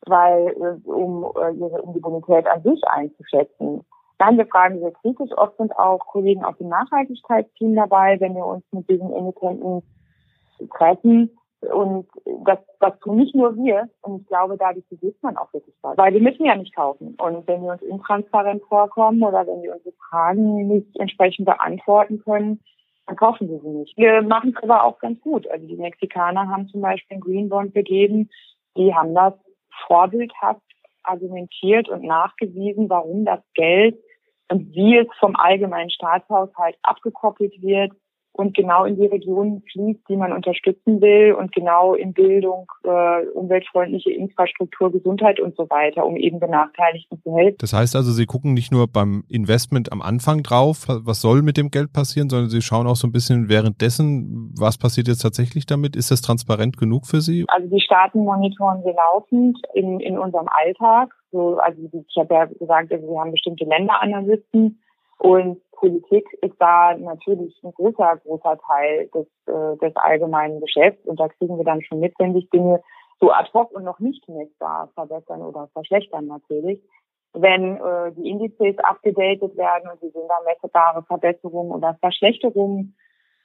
weil 0.06 0.50
äh, 0.50 0.88
um, 0.88 1.24
äh, 1.36 1.52
ihre, 1.54 1.82
die 1.96 2.00
Bonität 2.00 2.46
an 2.46 2.62
sich 2.62 2.80
einzuschätzen. 2.88 3.84
Dann 4.20 4.38
wir 4.38 4.46
fragen 4.48 4.80
sehr 4.80 4.92
kritisch, 4.92 5.32
oft 5.38 5.56
sind 5.58 5.76
auch 5.80 6.00
Kollegen 6.00 6.44
aus 6.44 6.58
dem 6.58 6.68
Nachhaltigkeitsteam 6.68 7.74
dabei, 7.74 8.20
wenn 8.20 8.36
wir 8.36 8.46
uns 8.46 8.64
mit 8.72 8.90
diesen 8.90 9.12
Emittenten 9.14 9.82
treffen. 10.78 11.32
Und 11.62 12.08
das, 12.46 12.60
das 12.82 13.00
tun 13.00 13.16
nicht 13.16 13.34
nur 13.34 13.56
wir. 13.56 13.90
Und 14.02 14.22
ich 14.22 14.28
glaube, 14.28 14.58
dadurch 14.58 14.86
besitzt 14.90 15.24
man 15.24 15.38
auch 15.38 15.52
wirklich 15.54 15.76
was. 15.82 15.98
Weil 15.98 16.14
wir 16.14 16.22
müssen 16.22 16.46
ja 16.46 16.56
nicht 16.56 16.76
kaufen. 16.76 17.16
Und 17.16 17.48
wenn 17.48 17.64
wir 17.64 17.72
uns 17.72 17.82
intransparent 17.82 18.62
vorkommen 18.64 19.24
oder 19.24 19.48
wenn 19.48 19.62
wir 19.62 19.74
unsere 19.74 19.96
Fragen 20.10 20.68
nicht 20.68 21.00
entsprechend 21.00 21.46
beantworten 21.46 22.20
können, 22.20 22.60
dann 23.08 23.16
kaufen 23.16 23.50
wir 23.50 23.60
sie 23.60 23.70
nicht. 23.70 23.98
Wir 23.98 24.22
machen 24.22 24.54
es 24.56 24.64
aber 24.64 24.84
auch 24.84 25.00
ganz 25.00 25.20
gut. 25.22 25.50
Also 25.50 25.66
die 25.66 25.78
Mexikaner 25.78 26.50
haben 26.50 26.68
zum 26.68 26.82
Beispiel 26.82 27.16
einen 27.16 27.22
Green 27.22 27.50
Bond 27.50 27.74
begeben. 27.74 28.30
Die 28.76 28.94
haben 28.94 29.16
das 29.16 29.34
vorbildhaft 29.88 30.62
argumentiert 31.04 31.88
und 31.88 32.04
nachgewiesen, 32.04 32.90
warum 32.90 33.24
das 33.24 33.40
Geld 33.54 33.98
und 34.50 34.74
wie 34.74 34.98
es 34.98 35.08
vom 35.20 35.36
allgemeinen 35.36 35.90
Staatshaushalt 35.90 36.78
abgekoppelt 36.82 37.62
wird 37.62 37.92
und 38.40 38.56
genau 38.56 38.86
in 38.86 38.96
die 38.96 39.06
Regionen 39.06 39.62
fließt, 39.72 40.00
die 40.08 40.16
man 40.16 40.32
unterstützen 40.32 41.02
will 41.02 41.34
und 41.34 41.52
genau 41.52 41.94
in 41.94 42.14
Bildung, 42.14 42.72
äh, 42.86 43.28
umweltfreundliche 43.34 44.14
Infrastruktur, 44.14 44.94
Gesundheit 44.94 45.42
und 45.42 45.58
so 45.58 45.70
weiter, 45.70 46.06
um 46.06 46.16
eben 46.16 46.40
Benachteiligten 46.40 47.22
zu 47.22 47.36
helfen. 47.36 47.58
Das 47.60 47.74
heißt 47.74 47.98
also, 47.98 48.14
Sie 48.14 48.26
gucken 48.26 48.54
nicht 48.54 48.72
nur 48.72 48.88
beim 48.88 49.26
Investment 49.28 49.92
am 49.92 50.02
Anfang 50.02 50.42
drauf, 50.42 50.86
was 50.88 51.20
soll 51.20 51.42
mit 51.42 51.58
dem 51.58 51.70
Geld 51.70 51.92
passieren, 51.92 52.30
sondern 52.30 52.50
Sie 52.50 52.62
schauen 52.62 52.88
auch 52.88 52.96
so 52.96 53.08
ein 53.08 53.12
bisschen 53.12 53.50
währenddessen, 53.50 54.54
was 54.58 54.78
passiert 54.78 55.10
jetzt 55.10 55.22
tatsächlich 55.22 55.66
damit? 55.66 55.98
Ist 55.98 56.10
das 56.10 56.22
transparent 56.22 56.78
genug 56.78 57.08
für 57.08 57.20
Sie? 57.20 57.44
Also 57.50 57.68
die 57.68 57.82
Staaten 57.82 58.24
monitoren 58.24 58.86
wir 58.86 58.96
laufend 59.12 59.60
in, 59.74 60.00
in 60.00 60.18
unserem 60.18 60.48
Alltag. 60.48 61.14
So, 61.34 61.58
also 61.58 61.78
ich 61.92 62.16
habe 62.18 62.34
ja 62.34 62.46
gesagt, 62.46 62.94
also 62.94 63.06
wir 63.06 63.20
haben 63.20 63.32
bestimmte 63.32 63.66
Länderanalysten 63.66 64.80
und 65.20 65.58
Politik 65.80 66.26
ist 66.42 66.56
da 66.60 66.96
natürlich 66.98 67.58
ein 67.64 67.72
großer, 67.72 68.18
großer 68.18 68.58
Teil 68.68 69.08
des, 69.08 69.28
äh, 69.48 69.78
des 69.78 69.96
allgemeinen 69.96 70.60
Geschäfts. 70.60 71.06
Und 71.06 71.20
da 71.20 71.30
kriegen 71.30 71.58
wir 71.58 71.64
dann 71.64 71.82
schon 71.82 72.00
mit, 72.00 72.14
wenn 72.20 72.34
sich 72.34 72.50
Dinge 72.50 72.82
so 73.20 73.32
ad 73.32 73.50
hoc 73.54 73.72
und 73.72 73.84
noch 73.84 74.00
nicht 74.00 74.28
messbar 74.28 74.90
verbessern 74.94 75.42
oder 75.42 75.70
verschlechtern 75.74 76.28
natürlich. 76.28 76.82
Wenn 77.34 77.78
äh, 77.78 78.12
die 78.14 78.30
Indizes 78.30 78.78
abgedatet 78.80 79.56
werden 79.56 79.90
und 79.90 80.00
sie 80.02 80.10
sehen 80.10 80.28
da 80.28 80.36
messbare 80.46 81.04
Verbesserungen 81.04 81.72
oder 81.72 81.96
Verschlechterungen, 82.02 82.96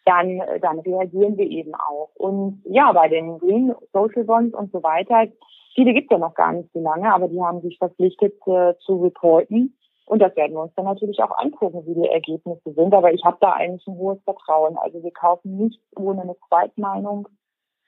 dann, 0.05 0.41
äh, 0.41 0.59
dann 0.59 0.81
reagieren 0.81 1.37
wir 1.37 1.49
eben 1.49 1.75
auch. 1.75 2.11
Und 2.15 2.63
ja, 2.65 2.91
bei 2.93 3.09
den 3.09 3.39
Green 3.39 3.75
Social 3.93 4.25
Bonds 4.25 4.57
und 4.57 4.73
so 4.73 4.83
weiter, 4.83 5.27
viele 5.75 5.93
gibt 5.93 6.11
es 6.11 6.17
ja 6.17 6.19
noch 6.19 6.35
gar 6.35 6.53
nicht 6.53 6.71
so 6.73 6.81
lange, 6.81 7.13
aber 7.13 7.29
die 7.29 7.41
haben 7.41 7.61
sich 7.61 7.79
verpflichtet 7.79 8.35
äh, 8.47 8.75
zu 8.79 9.03
reporten. 9.03 9.77
Und 10.07 10.21
das 10.21 10.37
werden 10.37 10.53
wir 10.53 10.61
uns 10.61 10.75
dann 10.75 10.85
natürlich 10.85 11.23
auch 11.23 11.37
angucken, 11.39 11.87
wie 11.87 11.95
die 11.95 12.09
Ergebnisse 12.09 12.73
sind. 12.73 12.93
Aber 12.93 13.13
ich 13.13 13.25
habe 13.25 13.39
da 13.41 13.53
eigentlich 13.53 13.87
ein 13.87 13.97
hohes 13.97 14.23
Vertrauen. 14.25 14.77
Also 14.77 15.03
wir 15.03 15.13
kaufen 15.13 15.57
nicht 15.57 15.81
ohne 15.97 16.23
eine 16.23 16.37
Zweitmeinung. 16.49 17.29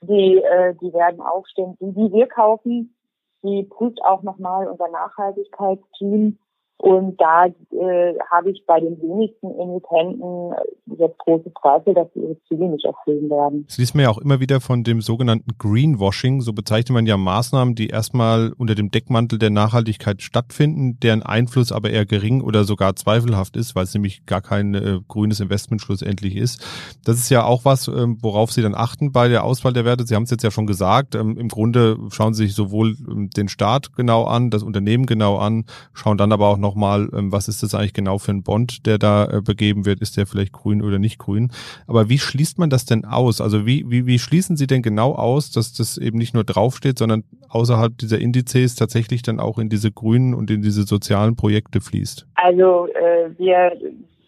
Die, 0.01 0.37
äh, 0.39 0.75
die 0.81 0.93
werden 0.93 1.21
aufstehen. 1.21 1.77
Die, 1.81 1.93
die 1.93 2.13
wir 2.13 2.27
kaufen, 2.27 2.95
die 3.43 3.65
prüft 3.65 4.03
auch 4.05 4.23
nochmal 4.23 4.67
unser 4.69 4.89
Nachhaltigkeitsteam 4.89 6.39
und 6.79 7.19
da 7.19 7.47
äh, 7.47 8.15
habe 8.31 8.51
ich 8.51 8.63
bei 8.67 8.79
den 8.79 9.01
wenigsten 9.01 9.51
Emittenten 9.59 10.53
äh, 10.53 10.95
jetzt 10.99 11.19
große 11.19 11.51
Zweifel, 11.61 11.95
dass 11.95 12.07
sie 12.13 12.21
ihre 12.21 12.37
Ziele 12.49 12.69
nicht 12.69 12.85
erfüllen 12.85 13.31
werden. 13.31 13.65
Es 13.67 13.79
liest 13.79 13.95
man 13.95 14.05
ja 14.05 14.11
auch 14.11 14.19
immer 14.19 14.41
wieder 14.41 14.61
von 14.61 14.85
dem 14.85 15.01
sogenannten 15.01 15.53
Greenwashing. 15.59 16.43
So 16.43 16.53
bezeichnet 16.53 16.91
man 16.91 17.07
ja 17.07 17.17
Maßnahmen, 17.17 17.75
die 17.75 17.89
erstmal 17.89 18.53
unter 18.59 18.75
dem 18.75 18.91
Deckmantel 18.91 19.39
der 19.39 19.49
Nachhaltigkeit 19.49 20.21
stattfinden, 20.21 21.01
deren 21.01 21.23
Einfluss 21.23 21.73
aber 21.73 21.89
eher 21.89 22.05
gering 22.05 22.43
oder 22.43 22.65
sogar 22.65 22.95
zweifelhaft 22.95 23.57
ist, 23.57 23.75
weil 23.75 23.85
es 23.85 23.95
nämlich 23.95 24.27
gar 24.27 24.43
kein 24.43 24.75
äh, 24.75 25.01
grünes 25.09 25.41
Investment 25.41 25.81
schlussendlich 25.81 26.37
ist. 26.37 26.63
Das 27.07 27.17
ist 27.17 27.31
ja 27.31 27.45
auch 27.45 27.65
was, 27.65 27.89
ähm, 27.89 28.19
worauf 28.21 28.53
Sie 28.53 28.61
dann 28.61 28.75
achten 28.75 29.13
bei 29.13 29.29
der 29.29 29.45
Auswahl 29.45 29.73
der 29.73 29.87
Werte. 29.87 30.07
Sie 30.07 30.15
haben 30.15 30.25
es 30.25 30.31
jetzt 30.31 30.45
ja 30.45 30.51
schon 30.51 30.67
gesagt. 30.67 31.15
Ähm, 31.15 31.39
Im 31.39 31.49
Grunde 31.49 31.97
schauen 32.11 32.35
Sie 32.35 32.45
sich 32.45 32.55
sowohl 32.55 32.97
ähm, 33.09 33.31
den 33.31 33.49
Staat 33.49 33.97
genau 33.97 34.25
an, 34.25 34.51
das 34.51 34.63
Unternehmen 34.63 35.07
genau 35.07 35.39
an, 35.39 35.65
schauen 35.95 36.19
dann 36.19 36.33
aber 36.33 36.49
auch 36.49 36.59
noch 36.59 36.66
nochmal, 36.67 37.09
ähm, 37.15 37.33
was 37.33 37.49
ist 37.49 37.63
das 37.63 37.75
eigentlich 37.75 37.95
genau 37.95 38.19
für 38.19 38.33
ein 38.33 38.43
Bond, 38.43 38.87
der 38.87 38.99
da 38.99 39.25
äh, 39.25 39.41
begeben 39.41 39.87
wird? 39.87 40.01
Ist 40.01 40.17
der 40.17 40.27
vielleicht 40.27 40.53
grün 40.53 40.83
oder 40.83 40.99
nicht 40.99 41.19
grün? 41.19 41.51
Aber 41.87 42.09
wie 42.09 42.19
schließt 42.19 42.59
man 42.59 42.71
das 42.71 42.85
denn 42.85 43.05
aus? 43.05 43.41
Also 43.41 43.67
wie, 43.67 43.85
wie, 43.89 44.07
wie 44.07 44.19
schließen 44.19 44.57
Sie 44.57 44.67
denn 44.67 44.83
genau 44.83 45.15
aus, 45.15 45.53
dass 45.53 45.73
das 45.73 45.97
eben 45.99 46.19
nicht 46.19 46.35
nur 46.35 46.45
draufsteht, 46.45 46.99
sondern 46.99 47.25
außerhalb 47.49 47.97
dieser 47.97 48.19
Indizes 48.19 48.75
tatsächlich 48.75 49.23
dann 49.23 49.41
auch 49.41 49.59
in 49.59 49.69
diese 49.69 49.93
grünen 49.93 50.35
und 50.35 50.51
in 50.51 50.63
diese 50.63 50.83
sozialen 50.83 51.37
Projekte 51.37 51.81
fließt? 51.81 52.27
Also 52.35 52.89
äh, 52.89 53.31
wir 53.39 53.73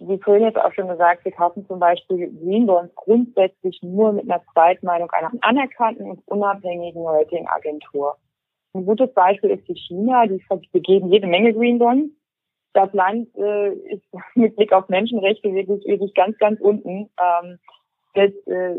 wie 0.01 0.19
vorhin 0.19 0.45
jetzt 0.45 0.59
auch 0.59 0.73
schon 0.75 0.87
gesagt, 0.87 1.25
wir 1.25 1.33
kaufen 1.33 1.67
zum 1.67 1.81
Beispiel 1.81 2.31
Green 2.41 2.67
Bonds 2.67 2.95
grundsätzlich 2.95 3.81
nur 3.83 4.13
mit 4.13 4.31
einer 4.31 4.41
Zweitmeinung 4.53 5.11
einer 5.11 5.33
anerkannten 5.41 6.09
und 6.09 6.21
unabhängigen 6.27 7.05
Ratingagentur. 7.05 8.17
Ein 8.75 8.87
gutes 8.87 9.13
Beispiel 9.13 9.51
ist 9.51 9.67
die 9.67 9.75
China, 9.75 10.27
die 10.27 10.41
vergeben 10.71 11.11
jede 11.11 11.27
Menge 11.27 11.53
Green 11.53 11.79
Bonds 11.79 12.13
das 12.73 12.93
Land 12.93 13.29
äh, 13.37 13.73
ist 13.73 14.05
mit 14.35 14.57
Blick 14.57 14.73
auf 14.73 14.89
Menschenrechte 14.89 15.53
wirklich, 15.53 15.85
wirklich 15.87 16.15
ganz, 16.15 16.39
ganz 16.39 16.61
unten. 16.61 17.11
Ähm, 17.21 17.59
das, 18.15 18.31
äh, 18.47 18.75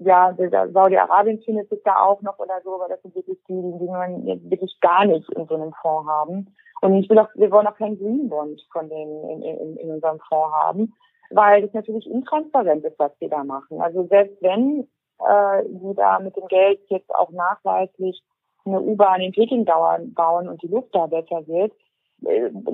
ja, 0.00 0.34
Saudi-Arabien 0.72 1.40
findet 1.42 1.68
sich 1.68 1.80
da 1.84 2.00
auch 2.02 2.22
noch 2.22 2.38
oder 2.38 2.60
so, 2.64 2.74
aber 2.74 2.88
das 2.88 3.00
sind 3.02 3.14
wirklich 3.14 3.38
die, 3.48 3.78
die 3.78 3.86
man 3.86 4.26
jetzt 4.26 4.50
wirklich 4.50 4.76
gar 4.80 5.04
nicht 5.04 5.30
in 5.32 5.46
so 5.46 5.54
einem 5.54 5.72
Fonds 5.80 6.08
haben. 6.08 6.54
Und 6.80 6.94
ich 6.96 7.08
will 7.08 7.18
auch, 7.18 7.28
wir 7.34 7.50
wollen 7.50 7.66
auch 7.66 7.76
keinen 7.76 7.98
Green 7.98 8.28
Bond 8.28 8.60
von 8.72 8.88
denen 8.88 9.28
in, 9.30 9.42
in, 9.42 9.76
in 9.76 9.90
unserem 9.90 10.18
Fonds 10.28 10.54
haben, 10.64 10.94
weil 11.30 11.62
das 11.62 11.72
natürlich 11.72 12.06
intransparent 12.06 12.84
ist, 12.84 12.98
was 12.98 13.12
wir 13.20 13.28
da 13.28 13.44
machen. 13.44 13.80
Also 13.80 14.06
selbst 14.06 14.42
wenn 14.42 14.88
äh, 15.20 15.62
die 15.66 15.94
da 15.94 16.18
mit 16.18 16.36
dem 16.36 16.48
Geld 16.48 16.80
jetzt 16.88 17.14
auch 17.14 17.30
nachweislich 17.30 18.22
eine 18.64 18.80
U-Bahn 18.80 19.20
in 19.20 19.32
Peking 19.32 19.64
bauen 19.64 20.48
und 20.48 20.62
die 20.62 20.68
Luft 20.68 20.94
da 20.94 21.06
besser 21.06 21.46
wird, 21.46 21.72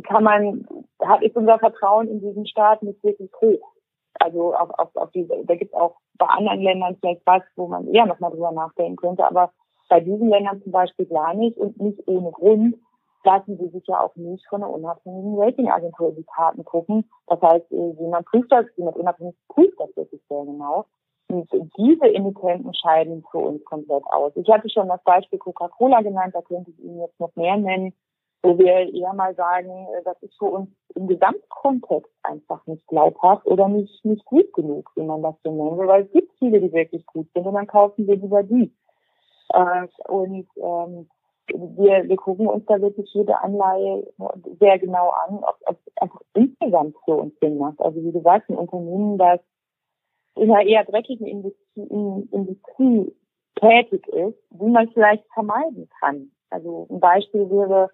kann 0.05 0.25
man, 0.25 0.67
hat, 1.01 1.23
ist 1.23 1.37
unser 1.37 1.59
Vertrauen 1.59 2.09
in 2.09 2.21
diesen 2.21 2.47
Staat 2.47 2.83
nicht 2.83 3.03
wirklich 3.03 3.31
hoch. 3.41 3.73
Also 4.15 4.55
auf, 4.55 4.71
auf, 4.79 4.97
auf 4.97 5.11
diese, 5.13 5.45
da 5.45 5.55
gibt 5.55 5.73
es 5.73 5.81
auch 5.81 5.97
bei 6.19 6.27
anderen 6.27 6.61
Ländern 6.61 6.97
vielleicht 7.01 7.23
was, 7.27 7.43
wo 7.57 7.69
man 7.69 7.89
eher 7.89 8.07
nochmal 8.07 8.31
drüber 8.31 8.53
nachdenken 8.53 8.97
könnte, 8.97 9.25
aber 9.25 9.53
bei 9.89 10.01
diesen 10.01 10.29
Ländern 10.29 10.63
zum 10.63 10.73
Beispiel 10.73 11.07
gar 11.07 11.35
nicht 11.35 11.57
und 11.57 11.81
nicht 11.81 12.07
ohne 12.07 12.31
Grund 12.31 12.77
lassen 13.25 13.59
sie 13.59 13.69
sich 13.69 13.87
ja 13.87 14.01
auch 14.01 14.15
nicht 14.17 14.47
von 14.49 14.63
einer 14.63 14.73
unabhängigen 14.73 15.39
Ratingagentur 15.39 16.13
die 16.13 16.25
Karten 16.25 16.65
gucken. 16.65 17.09
Das 17.27 17.41
heißt, 17.43 17.71
äh, 17.73 17.91
jemand 17.99 18.27
prüft 18.27 18.51
das, 18.51 18.67
jemand 18.77 18.97
unabhängig 18.97 19.35
prüft 19.49 19.79
das 19.79 19.95
wirklich 19.97 20.23
sehr 20.29 20.45
genau. 20.45 20.87
Und 21.29 21.49
diese 21.77 22.13
Emittenten 22.13 22.75
scheiden 22.75 23.25
für 23.31 23.39
uns 23.39 23.65
komplett 23.65 24.03
aus. 24.07 24.33
Ich 24.35 24.49
hatte 24.49 24.69
schon 24.69 24.89
das 24.89 25.03
Beispiel 25.05 25.39
Coca-Cola 25.39 26.01
genannt, 26.01 26.35
da 26.35 26.43
könnte 26.43 26.71
ich 26.71 26.79
Ihnen 26.81 27.01
jetzt 27.01 27.21
noch 27.21 27.35
mehr 27.37 27.57
nennen, 27.57 27.93
wo 28.43 28.59
wir 28.59 28.93
eher 28.95 29.13
mal 29.13 29.35
sagen, 29.35 29.71
äh, 29.71 30.03
das 30.05 30.21
ist 30.23 30.37
für 30.39 30.47
uns 30.47 30.71
im 30.95 31.07
Gesamtkontext 31.07 32.11
einfach 32.23 32.67
nicht 32.67 32.87
glaubhaft 32.87 33.47
oder 33.47 33.69
nicht, 33.69 34.05
nicht 34.05 34.25
gut 34.25 34.53
genug, 34.53 34.91
wie 34.97 35.03
man 35.03 35.23
das 35.23 35.35
so 35.43 35.51
nennen 35.51 35.79
will, 35.79 35.87
weil 35.87 36.05
es 36.05 36.13
gibt 36.13 36.33
viele, 36.39 36.61
die 36.61 36.73
wirklich 36.73 37.05
gut 37.07 37.29
sind 37.35 37.47
und 37.47 37.55
dann 37.55 37.67
kaufen 37.67 38.07
wir 38.07 38.17
lieber 38.17 38.43
die. 38.43 38.73
Äh, 39.53 39.87
und 40.09 40.47
ähm, 40.57 41.09
wir, 41.53 42.09
wir 42.09 42.17
gucken 42.17 42.47
uns 42.47 42.65
da 42.67 42.81
wirklich 42.81 43.13
jede 43.13 43.41
Anleihe 43.41 44.07
sehr 44.61 44.79
genau 44.79 45.11
an, 45.27 45.39
ob, 45.43 45.57
ob 45.67 45.77
es 45.85 45.97
einfach 45.97 46.21
insgesamt 46.35 46.97
für 47.05 47.17
uns 47.17 47.35
Sinn 47.41 47.59
macht. 47.59 47.81
Also 47.81 48.03
wie 48.03 48.13
gesagt, 48.13 48.49
ein 48.49 48.57
Unternehmen, 48.57 49.19
das 49.19 49.41
in 50.37 50.51
einer 50.51 50.63
eher 50.63 50.85
dreckigen 50.85 51.27
Industrie, 51.27 51.87
in, 51.89 52.29
Industrie 52.31 53.15
tätig 53.57 54.07
ist, 54.09 54.39
wie 54.51 54.71
man 54.71 54.89
vielleicht 54.91 55.25
vermeiden 55.33 55.89
kann. 56.01 56.31
Also 56.51 56.87
ein 56.91 57.01
Beispiel 57.01 57.51
wäre 57.51 57.91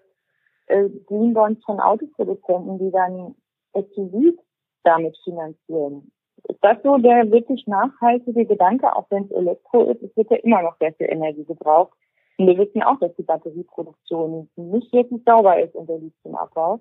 äh, 0.67 0.89
Green 1.05 1.33
Bonds 1.33 1.63
von 1.65 1.79
Autoproduzenten, 1.79 2.79
die 2.79 2.91
dann 2.91 3.35
SUVs 3.73 4.37
damit 4.83 5.17
finanzieren. 5.23 6.11
Ist 6.47 6.59
das 6.61 6.77
so 6.83 6.97
der 6.97 7.29
wirklich 7.31 7.65
nachhaltige 7.67 8.45
Gedanke, 8.45 8.95
auch 8.95 9.07
wenn 9.09 9.25
es 9.25 9.31
Elektro 9.31 9.89
ist? 9.91 10.01
Es 10.03 10.15
wird 10.15 10.31
ja 10.31 10.37
immer 10.37 10.61
noch 10.61 10.77
sehr 10.79 10.93
viel 10.93 11.07
Energie 11.09 11.43
gebraucht. 11.43 11.93
Und 12.37 12.47
wir 12.47 12.57
wissen 12.57 12.83
auch, 12.83 12.99
dass 12.99 13.15
die 13.15 13.23
Batterieproduktion 13.23 14.49
nicht 14.55 14.93
wirklich 14.93 15.21
sauber 15.25 15.59
ist 15.59 15.75
und 15.75 15.89
der 15.89 15.97
Lithiumabbau. 15.97 16.79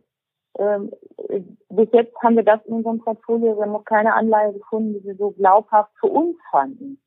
Ähm, 0.58 0.90
bis 1.70 1.88
jetzt 1.92 2.14
haben 2.22 2.36
wir 2.36 2.42
das 2.42 2.64
in 2.66 2.74
unserem 2.74 2.98
Portfolio, 2.98 3.56
wir 3.56 3.62
haben 3.62 3.72
noch 3.72 3.84
keine 3.84 4.14
Anleihe 4.14 4.52
gefunden, 4.52 4.94
die 4.94 5.04
wir 5.04 5.16
so 5.16 5.30
glaubhaft 5.32 5.92
für 5.98 6.06
uns 6.06 6.36
fanden, 6.50 6.98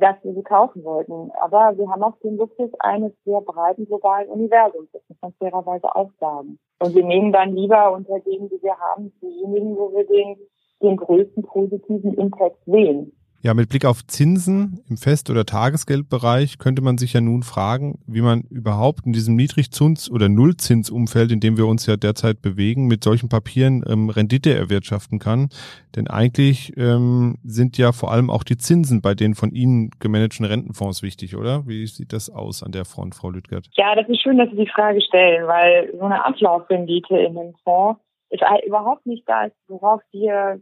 dass 0.00 0.16
wir 0.22 0.34
sie 0.34 0.42
kaufen 0.42 0.84
wollten. 0.84 1.30
Aber 1.40 1.76
wir 1.76 1.88
haben 1.90 2.02
auch 2.02 2.18
den 2.22 2.36
Luxus 2.36 2.70
eines 2.80 3.12
sehr 3.24 3.40
breiten 3.40 3.86
globalen 3.86 4.28
Universums, 4.28 4.88
das 4.92 5.02
muss 5.08 5.18
man 5.20 5.32
fairerweise 5.34 5.94
auch 5.94 6.10
sagen. 6.20 6.58
Und 6.80 6.94
wir 6.94 7.04
nehmen 7.04 7.32
dann 7.32 7.54
lieber 7.54 7.92
unter 7.92 8.18
denen, 8.20 8.48
die 8.48 8.62
wir 8.62 8.76
haben, 8.78 9.12
diejenigen, 9.20 9.76
wo 9.76 9.92
wir 9.92 10.06
den, 10.06 10.36
den 10.82 10.96
größten 10.96 11.42
positiven 11.42 12.14
Impact 12.14 12.58
sehen. 12.66 13.12
Ja, 13.40 13.54
mit 13.54 13.68
Blick 13.68 13.84
auf 13.84 14.04
Zinsen 14.04 14.82
im 14.90 14.96
Fest- 14.96 15.30
oder 15.30 15.46
Tagesgeldbereich 15.46 16.58
könnte 16.58 16.82
man 16.82 16.98
sich 16.98 17.12
ja 17.12 17.20
nun 17.20 17.44
fragen, 17.44 18.00
wie 18.08 18.20
man 18.20 18.42
überhaupt 18.50 19.06
in 19.06 19.12
diesem 19.12 19.36
Niedrigzins- 19.36 20.10
oder 20.10 20.28
Nullzinsumfeld, 20.28 21.30
in 21.30 21.38
dem 21.38 21.56
wir 21.56 21.66
uns 21.66 21.86
ja 21.86 21.96
derzeit 21.96 22.42
bewegen, 22.42 22.88
mit 22.88 23.04
solchen 23.04 23.28
Papieren 23.28 23.84
ähm, 23.88 24.10
Rendite 24.10 24.52
erwirtschaften 24.52 25.20
kann. 25.20 25.50
Denn 25.94 26.08
eigentlich 26.08 26.76
ähm, 26.76 27.36
sind 27.44 27.78
ja 27.78 27.92
vor 27.92 28.10
allem 28.10 28.28
auch 28.28 28.42
die 28.42 28.56
Zinsen 28.56 29.02
bei 29.02 29.14
den 29.14 29.36
von 29.36 29.52
Ihnen 29.52 29.90
gemanagten 30.00 30.44
Rentenfonds 30.44 31.04
wichtig, 31.04 31.36
oder? 31.36 31.64
Wie 31.68 31.86
sieht 31.86 32.12
das 32.12 32.30
aus 32.30 32.64
an 32.64 32.72
der 32.72 32.84
Front, 32.84 33.14
Frau 33.14 33.30
Lüttgert? 33.30 33.68
Ja, 33.74 33.94
das 33.94 34.08
ist 34.08 34.20
schön, 34.20 34.38
dass 34.38 34.50
Sie 34.50 34.56
die 34.56 34.70
Frage 34.74 35.00
stellen, 35.00 35.46
weil 35.46 35.92
so 35.96 36.04
eine 36.04 36.24
Ablaufrendite 36.24 37.16
in 37.16 37.34
dem 37.34 37.54
Fonds 37.62 38.00
ist 38.30 38.42
überhaupt 38.66 39.06
nicht 39.06 39.22
das, 39.28 39.52
worauf 39.68 40.02
wir 40.10 40.60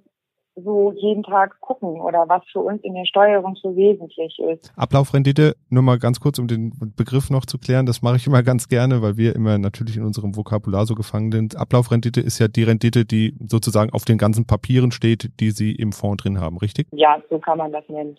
so 0.57 0.93
jeden 0.93 1.23
Tag 1.23 1.61
gucken 1.61 2.01
oder 2.01 2.29
was 2.29 2.43
für 2.51 2.61
uns 2.61 2.83
in 2.83 2.95
der 2.95 3.05
Steuerung 3.05 3.57
so 3.57 3.77
wesentlich 3.77 4.39
ist. 4.39 4.73
Ablaufrendite, 4.77 5.55
nur 5.69 5.83
mal 5.83 5.99
ganz 5.99 6.19
kurz, 6.19 6.39
um 6.39 6.49
den 6.49 6.73
Begriff 6.97 7.31
noch 7.31 7.45
zu 7.45 7.59
klären, 7.59 7.87
das 7.87 8.03
mache 8.03 8.17
ich 8.17 8.27
immer 8.27 8.43
ganz 8.43 8.69
gerne, 8.69 9.03
weil 9.03 9.17
wir 9.17 9.35
immer 9.35 9.59
natürlich 9.59 9.97
in 9.97 10.05
unserem 10.05 10.37
Vokabular 10.37 10.87
so 10.87 10.95
gefangen 10.95 11.31
sind. 11.31 11.57
Ablaufrendite 11.57 12.21
ist 12.21 12.39
ja 12.39 12.49
die 12.49 12.63
Rendite, 12.63 13.05
die 13.05 13.35
sozusagen 13.47 13.93
auf 13.93 14.05
den 14.05 14.19
ganzen 14.19 14.47
Papieren 14.47 14.93
steht, 14.93 15.31
die 15.41 15.51
Sie 15.51 15.73
im 15.73 15.93
Fonds 15.93 16.23
drin 16.23 16.41
haben, 16.41 16.57
richtig? 16.57 16.87
Ja, 16.93 17.21
so 17.29 17.39
kann 17.39 17.59
man 17.59 17.73
das 17.73 17.87
nennen. 17.89 18.17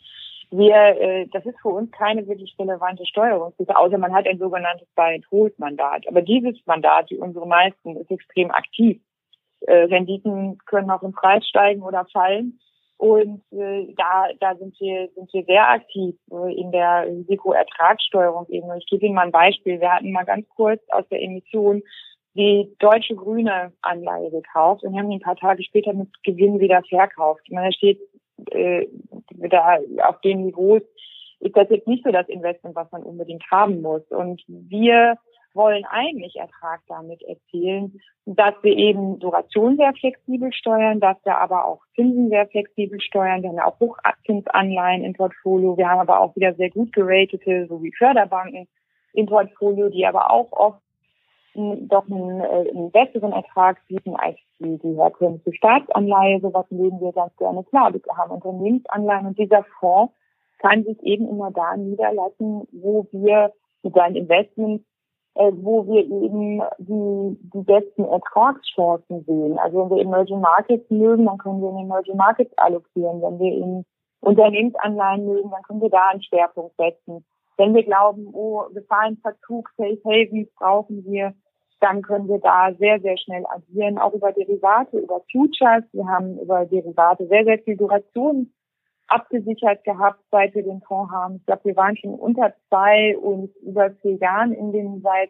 Wir, 0.50 0.76
äh, 0.76 1.28
das 1.34 1.46
ist 1.46 1.60
für 1.62 1.70
uns 1.70 1.92
keine 1.92 2.26
wirklich 2.28 2.56
relevante 2.58 3.06
Steuerungshilfe, 3.06 3.76
außer 3.76 3.98
man 3.98 4.14
hat 4.14 4.28
ein 4.28 4.38
sogenanntes 4.38 4.88
Buy-and-Hold-Mandat. 4.96 6.08
Aber 6.08 6.22
dieses 6.22 6.56
Mandat, 6.66 7.10
wie 7.10 7.18
unsere 7.18 7.46
meisten, 7.46 7.98
ist 7.98 8.10
extrem 8.10 8.52
aktiv 8.52 9.02
äh, 9.62 9.84
Renditen 9.84 10.58
können 10.66 10.90
auch 10.92 11.04
im 11.04 11.12
Preis 11.12 11.46
steigen 11.48 11.82
oder 11.82 12.06
fallen. 12.12 12.60
Und 12.98 13.44
äh, 13.52 13.94
da, 13.96 14.28
da 14.40 14.56
sind 14.56 14.76
wir, 14.80 15.10
sind 15.16 15.32
wir 15.32 15.44
sehr 15.44 15.70
aktiv 15.70 16.16
äh, 16.32 16.60
in 16.60 16.72
der 16.72 17.06
Risikoertragssteuerung 17.08 18.48
eben. 18.50 18.68
Ich 18.78 18.88
gebe 18.88 19.06
Ihnen 19.06 19.16
mal 19.16 19.26
ein 19.28 19.32
Beispiel. 19.32 19.80
Wir 19.80 19.94
hatten 19.94 20.12
mal 20.12 20.26
ganz 20.26 20.48
kurz 20.50 20.82
aus 20.90 21.08
der 21.10 21.22
Emission 21.22 21.84
die 22.34 22.76
deutsche 22.80 23.16
grüne 23.16 23.72
Anleihe 23.82 24.30
gekauft 24.30 24.84
und 24.84 24.98
haben 24.98 25.10
die 25.10 25.18
ein 25.18 25.22
paar 25.22 25.36
Tage 25.36 25.64
später 25.64 25.94
mit 25.94 26.10
Gewinn 26.24 26.60
wieder 26.60 26.84
verkauft. 26.84 27.42
Ich 27.46 27.52
meine, 27.52 27.70
da 27.70 27.74
steht 27.74 28.00
äh, 28.52 28.88
da 29.50 29.80
auf 30.04 30.22
den 30.22 30.46
Niveaus 30.46 30.84
ist 31.40 31.56
das 31.56 31.70
jetzt 31.70 31.88
nicht 31.88 32.04
so 32.04 32.12
das 32.12 32.28
Investment, 32.30 32.76
was 32.76 32.92
man 32.92 33.04
unbedingt 33.04 33.44
haben 33.52 33.82
muss. 33.82 34.02
Und 34.10 34.44
wir 34.48 35.18
wollen 35.58 35.84
eigentlich 35.86 36.38
Ertrag 36.38 36.82
damit 36.88 37.22
erzielen, 37.24 38.00
dass 38.26 38.54
wir 38.62 38.78
eben 38.78 39.20
Duration 39.20 39.76
sehr 39.76 39.94
flexibel 39.94 40.54
steuern, 40.54 41.00
dass 41.00 41.18
wir 41.26 41.38
aber 41.38 41.66
auch 41.66 41.82
Zinsen 41.96 42.30
sehr 42.30 42.48
flexibel 42.48 43.02
steuern. 43.02 43.42
Wir 43.42 43.50
haben 43.50 43.58
ja 43.58 43.66
auch 43.66 43.80
Hochzinsanleihen 43.80 45.04
im 45.04 45.14
Portfolio. 45.14 45.78
Wir 45.78 45.90
haben 45.90 46.00
aber 46.00 46.22
auch 46.22 46.36
wieder 46.36 46.54
sehr 46.54 46.70
gut 46.70 46.94
geratete, 46.94 47.68
so 47.68 47.84
wie 47.84 47.92
Förderbanken 47.92 48.68
im 49.14 49.26
Portfolio, 49.26 49.90
die 49.90 50.06
aber 50.06 50.32
auch 50.32 50.52
oft 50.52 50.82
doch 51.58 52.06
einen, 52.10 52.40
äh, 52.42 52.70
einen 52.70 52.92
besseren 52.92 53.34
Ertrag 53.34 53.80
bieten 53.88 54.16
als 54.16 54.38
die, 54.60 54.78
die 54.78 54.96
herkömmliche 54.96 55.54
Staatsanleihe. 55.54 56.40
Sowas 56.40 56.66
legen 56.70 57.02
wir 57.02 57.12
ganz 57.14 57.36
gerne 57.38 57.64
klar. 57.64 57.94
Wir 57.94 58.02
haben 58.16 58.32
Unternehmensanleihen 58.32 59.28
und 59.28 59.40
dieser 59.40 59.66
Fonds 59.80 60.14
kann 60.60 60.84
sich 60.84 61.02
eben 61.04 61.28
immer 61.28 61.52
da 61.52 61.76
niederlassen, 61.76 62.68
wo 62.72 63.08
wir 63.12 63.54
mit 63.84 63.94
seinen 63.94 64.16
Investments 64.16 64.86
wo 65.38 65.86
wir 65.88 66.04
eben 66.04 66.62
die, 66.80 67.38
die 67.54 67.64
besten 67.64 68.06
Ertragschancen 68.06 69.24
sehen. 69.26 69.58
Also 69.60 69.90
wenn 69.90 69.98
wir 69.98 70.04
Emerging 70.04 70.42
Markets 70.42 70.90
mögen, 70.90 71.26
dann 71.26 71.38
können 71.38 71.62
wir 71.62 71.70
in 71.70 71.86
Emerging 71.86 72.18
Markets 72.18 72.58
allokieren. 72.58 73.22
Wenn 73.22 73.40
wir 73.40 73.54
in 73.54 73.86
Unternehmensanleihen 74.22 75.26
mögen, 75.26 75.52
dann 75.52 75.62
können 75.64 75.82
wir 75.82 75.90
da 75.90 76.10
einen 76.10 76.24
Schwerpunkt 76.24 76.76
setzen. 76.78 77.24
Wenn 77.58 77.74
wir 77.74 77.84
glauben, 77.84 78.30
oh, 78.34 78.64
Gefahrenverzug, 78.74 79.70
Safe 79.78 80.00
Havens 80.06 80.50
brauchen 80.56 81.06
wir, 81.06 81.34
dann 81.80 82.02
können 82.02 82.28
wir 82.28 82.40
da 82.40 82.74
sehr, 82.80 83.00
sehr 83.00 83.18
schnell 83.18 83.44
agieren, 83.48 83.98
auch 83.98 84.14
über 84.14 84.32
Derivate, 84.32 84.98
über 84.98 85.22
Futures. 85.32 85.84
Wir 85.92 86.08
haben 86.08 86.40
über 86.40 86.66
Derivate 86.66 87.28
sehr, 87.28 87.44
sehr 87.44 87.60
viel 87.60 87.78
Duration 87.78 88.52
abgesichert 89.08 89.84
gehabt, 89.84 90.20
seit 90.32 90.54
wir 90.56 90.64
den 90.64 90.82
Fonds 90.82 91.12
haben. 91.12 91.38
Ich 91.38 91.46
glaube, 91.46 91.66
wir 91.66 91.76
waren 91.76 91.98
schon 91.98 92.16
unter 92.16 92.54
zwei 92.68 93.18
und 93.18 93.56
über 93.58 93.92
vier 94.02 94.16
Jahren 94.16 94.54
in 94.54 94.72
den 94.72 95.02
seit 95.02 95.30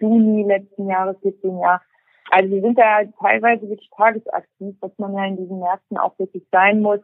Juni 0.00 0.44
letzten 0.44 0.88
Jahres, 0.88 1.16
14 1.22 1.58
Jahr. 1.58 1.80
Also 2.30 2.50
wir 2.50 2.60
sind 2.62 2.78
da 2.78 3.04
teilweise 3.20 3.68
wirklich 3.68 3.90
tagesaktiv, 3.96 4.76
was 4.80 4.92
man 4.98 5.14
ja 5.14 5.24
in 5.24 5.36
diesen 5.36 5.60
Märkten 5.60 5.98
auch 5.98 6.18
wirklich 6.18 6.46
sein 6.50 6.80
muss. 6.80 7.00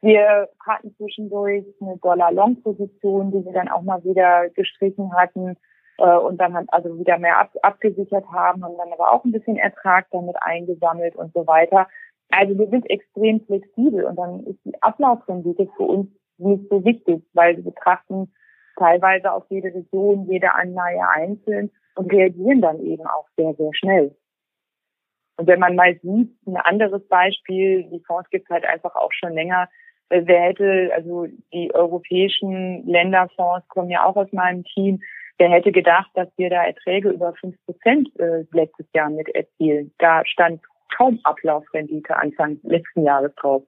Wir 0.00 0.48
hatten 0.66 0.94
zwischendurch 0.96 1.64
eine 1.80 1.96
Dollar-Long-Position, 1.98 3.30
die 3.30 3.44
wir 3.44 3.52
dann 3.52 3.68
auch 3.68 3.82
mal 3.82 4.02
wieder 4.04 4.48
gestrichen 4.50 5.14
hatten 5.14 5.56
äh, 5.98 6.16
und 6.16 6.38
dann 6.38 6.54
halt 6.54 6.72
also 6.72 6.98
wieder 6.98 7.18
mehr 7.18 7.38
ab, 7.38 7.50
abgesichert 7.62 8.24
haben, 8.32 8.64
haben 8.64 8.76
dann 8.78 8.92
aber 8.92 9.12
auch 9.12 9.24
ein 9.24 9.32
bisschen 9.32 9.56
Ertrag 9.56 10.06
damit 10.10 10.36
eingesammelt 10.40 11.14
und 11.16 11.32
so 11.32 11.46
weiter. 11.46 11.86
Also 12.32 12.58
wir 12.58 12.66
sind 12.68 12.88
extrem 12.88 13.44
flexibel 13.44 14.04
und 14.04 14.16
dann 14.16 14.44
ist 14.46 14.58
die 14.64 14.82
Ablaufrendite 14.82 15.68
für 15.76 15.82
uns 15.82 16.08
nicht 16.38 16.64
so 16.70 16.82
wichtig, 16.82 17.22
weil 17.34 17.56
wir 17.56 17.64
betrachten 17.64 18.32
teilweise 18.78 19.32
auf 19.32 19.44
jede 19.50 19.68
Region, 19.68 20.26
jede 20.30 20.54
Anleihe 20.54 21.06
einzeln 21.08 21.70
und 21.94 22.10
reagieren 22.10 22.62
dann 22.62 22.80
eben 22.80 23.06
auch 23.06 23.28
sehr, 23.36 23.54
sehr 23.54 23.70
schnell. 23.74 24.16
Und 25.36 25.46
wenn 25.46 25.60
man 25.60 25.76
mal 25.76 25.94
sieht, 26.02 26.34
ein 26.46 26.56
anderes 26.56 27.06
Beispiel, 27.08 27.84
die 27.90 28.02
Fonds 28.06 28.30
gibt 28.30 28.48
halt 28.48 28.64
einfach 28.64 28.94
auch 28.94 29.12
schon 29.12 29.34
länger. 29.34 29.68
Äh, 30.08 30.22
wer 30.24 30.40
hätte, 30.40 30.90
also 30.94 31.26
die 31.52 31.74
europäischen 31.74 32.86
Länderfonds 32.86 33.68
kommen 33.68 33.90
ja 33.90 34.04
auch 34.04 34.16
aus 34.16 34.32
meinem 34.32 34.64
Team, 34.64 35.00
wer 35.36 35.50
hätte 35.50 35.70
gedacht, 35.70 36.10
dass 36.14 36.28
wir 36.38 36.48
da 36.48 36.64
Erträge 36.64 37.10
über 37.10 37.34
fünf 37.34 37.56
Prozent 37.66 38.08
äh, 38.18 38.44
letztes 38.52 38.86
Jahr 38.94 39.10
mit 39.10 39.28
erzielen. 39.34 39.92
Da 39.98 40.24
stand 40.24 40.62
kaum 40.96 41.18
Ablaufrendite 41.24 42.16
Anfang 42.16 42.58
letzten 42.62 43.04
Jahres 43.04 43.34
drauf. 43.36 43.62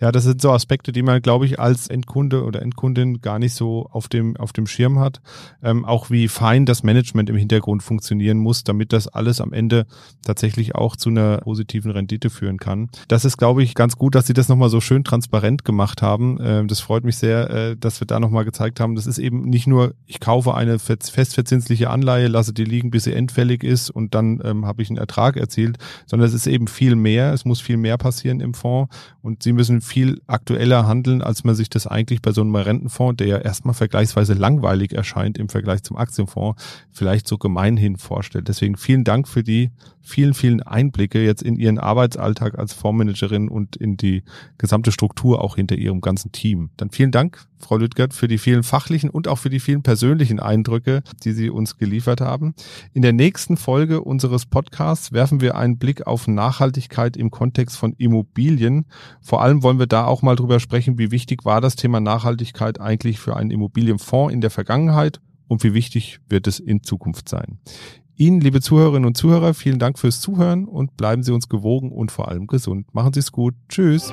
Ja, 0.00 0.12
das 0.12 0.24
sind 0.24 0.40
so 0.40 0.52
Aspekte, 0.52 0.92
die 0.92 1.02
man, 1.02 1.22
glaube 1.22 1.46
ich, 1.46 1.58
als 1.58 1.88
Endkunde 1.88 2.44
oder 2.44 2.62
Endkundin 2.62 3.20
gar 3.20 3.38
nicht 3.38 3.54
so 3.54 3.88
auf 3.90 4.08
dem, 4.08 4.36
auf 4.36 4.52
dem 4.52 4.66
Schirm 4.66 4.98
hat. 4.98 5.20
Ähm, 5.62 5.84
auch 5.84 6.10
wie 6.10 6.28
fein 6.28 6.66
das 6.66 6.82
Management 6.82 7.30
im 7.30 7.36
Hintergrund 7.36 7.82
funktionieren 7.82 8.38
muss, 8.38 8.64
damit 8.64 8.92
das 8.92 9.08
alles 9.08 9.40
am 9.40 9.52
Ende 9.52 9.86
tatsächlich 10.22 10.74
auch 10.74 10.96
zu 10.96 11.08
einer 11.08 11.38
positiven 11.38 11.90
Rendite 11.90 12.30
führen 12.30 12.58
kann. 12.58 12.90
Das 13.08 13.24
ist, 13.24 13.36
glaube 13.36 13.62
ich, 13.62 13.74
ganz 13.74 13.96
gut, 13.96 14.14
dass 14.14 14.26
Sie 14.26 14.34
das 14.34 14.48
nochmal 14.48 14.68
so 14.68 14.80
schön 14.80 15.02
transparent 15.02 15.64
gemacht 15.64 16.02
haben. 16.02 16.38
Ähm, 16.40 16.68
das 16.68 16.80
freut 16.80 17.04
mich 17.04 17.16
sehr, 17.16 17.50
äh, 17.50 17.76
dass 17.76 18.00
wir 18.00 18.06
da 18.06 18.20
nochmal 18.20 18.44
gezeigt 18.44 18.80
haben. 18.80 18.94
Das 18.94 19.06
ist 19.06 19.18
eben 19.18 19.42
nicht 19.48 19.66
nur, 19.66 19.94
ich 20.06 20.20
kaufe 20.20 20.54
eine 20.54 20.78
festverzinsliche 20.78 21.90
Anleihe, 21.90 22.28
lasse 22.28 22.52
die 22.52 22.64
liegen, 22.64 22.90
bis 22.90 23.04
sie 23.04 23.12
endfällig 23.14 23.64
ist 23.64 23.90
und 23.90 24.14
dann 24.14 24.40
ähm, 24.44 24.66
habe 24.66 24.82
ich 24.82 24.90
einen 24.90 24.98
Ertrag 24.98 25.36
erzielt, 25.36 25.78
sondern 26.06 26.28
es 26.28 26.34
ist 26.34 26.46
eben 26.46 26.68
viel 26.68 26.96
mehr. 26.96 27.32
Es 27.32 27.44
muss 27.44 27.60
viel 27.60 27.76
mehr 27.76 27.98
passieren 27.98 28.40
im 28.40 28.54
Fonds 28.54 28.94
und 29.22 29.42
Sie 29.42 29.55
müssen 29.56 29.80
viel 29.80 30.20
aktueller 30.26 30.86
handeln, 30.86 31.22
als 31.22 31.42
man 31.42 31.54
sich 31.54 31.68
das 31.68 31.86
eigentlich 31.86 32.22
bei 32.22 32.32
so 32.32 32.42
einem 32.42 32.54
Rentenfonds, 32.54 33.16
der 33.16 33.26
ja 33.26 33.38
erstmal 33.38 33.74
vergleichsweise 33.74 34.34
langweilig 34.34 34.92
erscheint 34.92 35.38
im 35.38 35.48
Vergleich 35.48 35.82
zum 35.82 35.96
Aktienfonds, 35.96 36.62
vielleicht 36.92 37.26
so 37.26 37.38
gemeinhin 37.38 37.96
vorstellt. 37.96 38.48
Deswegen 38.48 38.76
vielen 38.76 39.04
Dank 39.04 39.26
für 39.26 39.42
die 39.42 39.70
vielen, 40.06 40.34
vielen 40.34 40.62
Einblicke 40.62 41.22
jetzt 41.22 41.42
in 41.42 41.56
Ihren 41.56 41.78
Arbeitsalltag 41.78 42.58
als 42.58 42.72
Fondsmanagerin 42.72 43.48
und 43.48 43.76
in 43.76 43.96
die 43.96 44.22
gesamte 44.56 44.92
Struktur 44.92 45.42
auch 45.42 45.56
hinter 45.56 45.74
Ihrem 45.74 46.00
ganzen 46.00 46.30
Team. 46.30 46.70
Dann 46.76 46.90
vielen 46.90 47.10
Dank, 47.10 47.44
Frau 47.58 47.76
Lüttgert, 47.76 48.14
für 48.14 48.28
die 48.28 48.38
vielen 48.38 48.62
fachlichen 48.62 49.10
und 49.10 49.26
auch 49.26 49.38
für 49.38 49.50
die 49.50 49.58
vielen 49.58 49.82
persönlichen 49.82 50.38
Eindrücke, 50.38 51.02
die 51.24 51.32
Sie 51.32 51.50
uns 51.50 51.76
geliefert 51.76 52.20
haben. 52.20 52.54
In 52.92 53.02
der 53.02 53.12
nächsten 53.12 53.56
Folge 53.56 54.00
unseres 54.02 54.46
Podcasts 54.46 55.12
werfen 55.12 55.40
wir 55.40 55.56
einen 55.56 55.78
Blick 55.78 56.06
auf 56.06 56.28
Nachhaltigkeit 56.28 57.16
im 57.16 57.30
Kontext 57.30 57.76
von 57.76 57.92
Immobilien. 57.94 58.86
Vor 59.20 59.42
allem 59.46 59.62
wollen 59.62 59.78
wir 59.78 59.86
da 59.86 60.04
auch 60.06 60.22
mal 60.22 60.34
drüber 60.34 60.58
sprechen, 60.58 60.98
wie 60.98 61.12
wichtig 61.12 61.44
war 61.44 61.60
das 61.60 61.76
Thema 61.76 62.00
Nachhaltigkeit 62.00 62.80
eigentlich 62.80 63.20
für 63.20 63.36
einen 63.36 63.52
Immobilienfonds 63.52 64.34
in 64.34 64.40
der 64.40 64.50
Vergangenheit 64.50 65.20
und 65.46 65.62
wie 65.62 65.72
wichtig 65.72 66.18
wird 66.28 66.48
es 66.48 66.58
in 66.58 66.82
Zukunft 66.82 67.28
sein. 67.28 67.60
Ihnen, 68.16 68.40
liebe 68.40 68.60
Zuhörerinnen 68.60 69.06
und 69.06 69.16
Zuhörer, 69.16 69.54
vielen 69.54 69.78
Dank 69.78 70.00
fürs 70.00 70.20
Zuhören 70.20 70.64
und 70.64 70.96
bleiben 70.96 71.22
Sie 71.22 71.32
uns 71.32 71.48
gewogen 71.48 71.92
und 71.92 72.10
vor 72.10 72.28
allem 72.28 72.48
gesund. 72.48 72.92
Machen 72.92 73.12
Sie 73.12 73.20
es 73.20 73.30
gut. 73.30 73.54
Tschüss. 73.68 74.12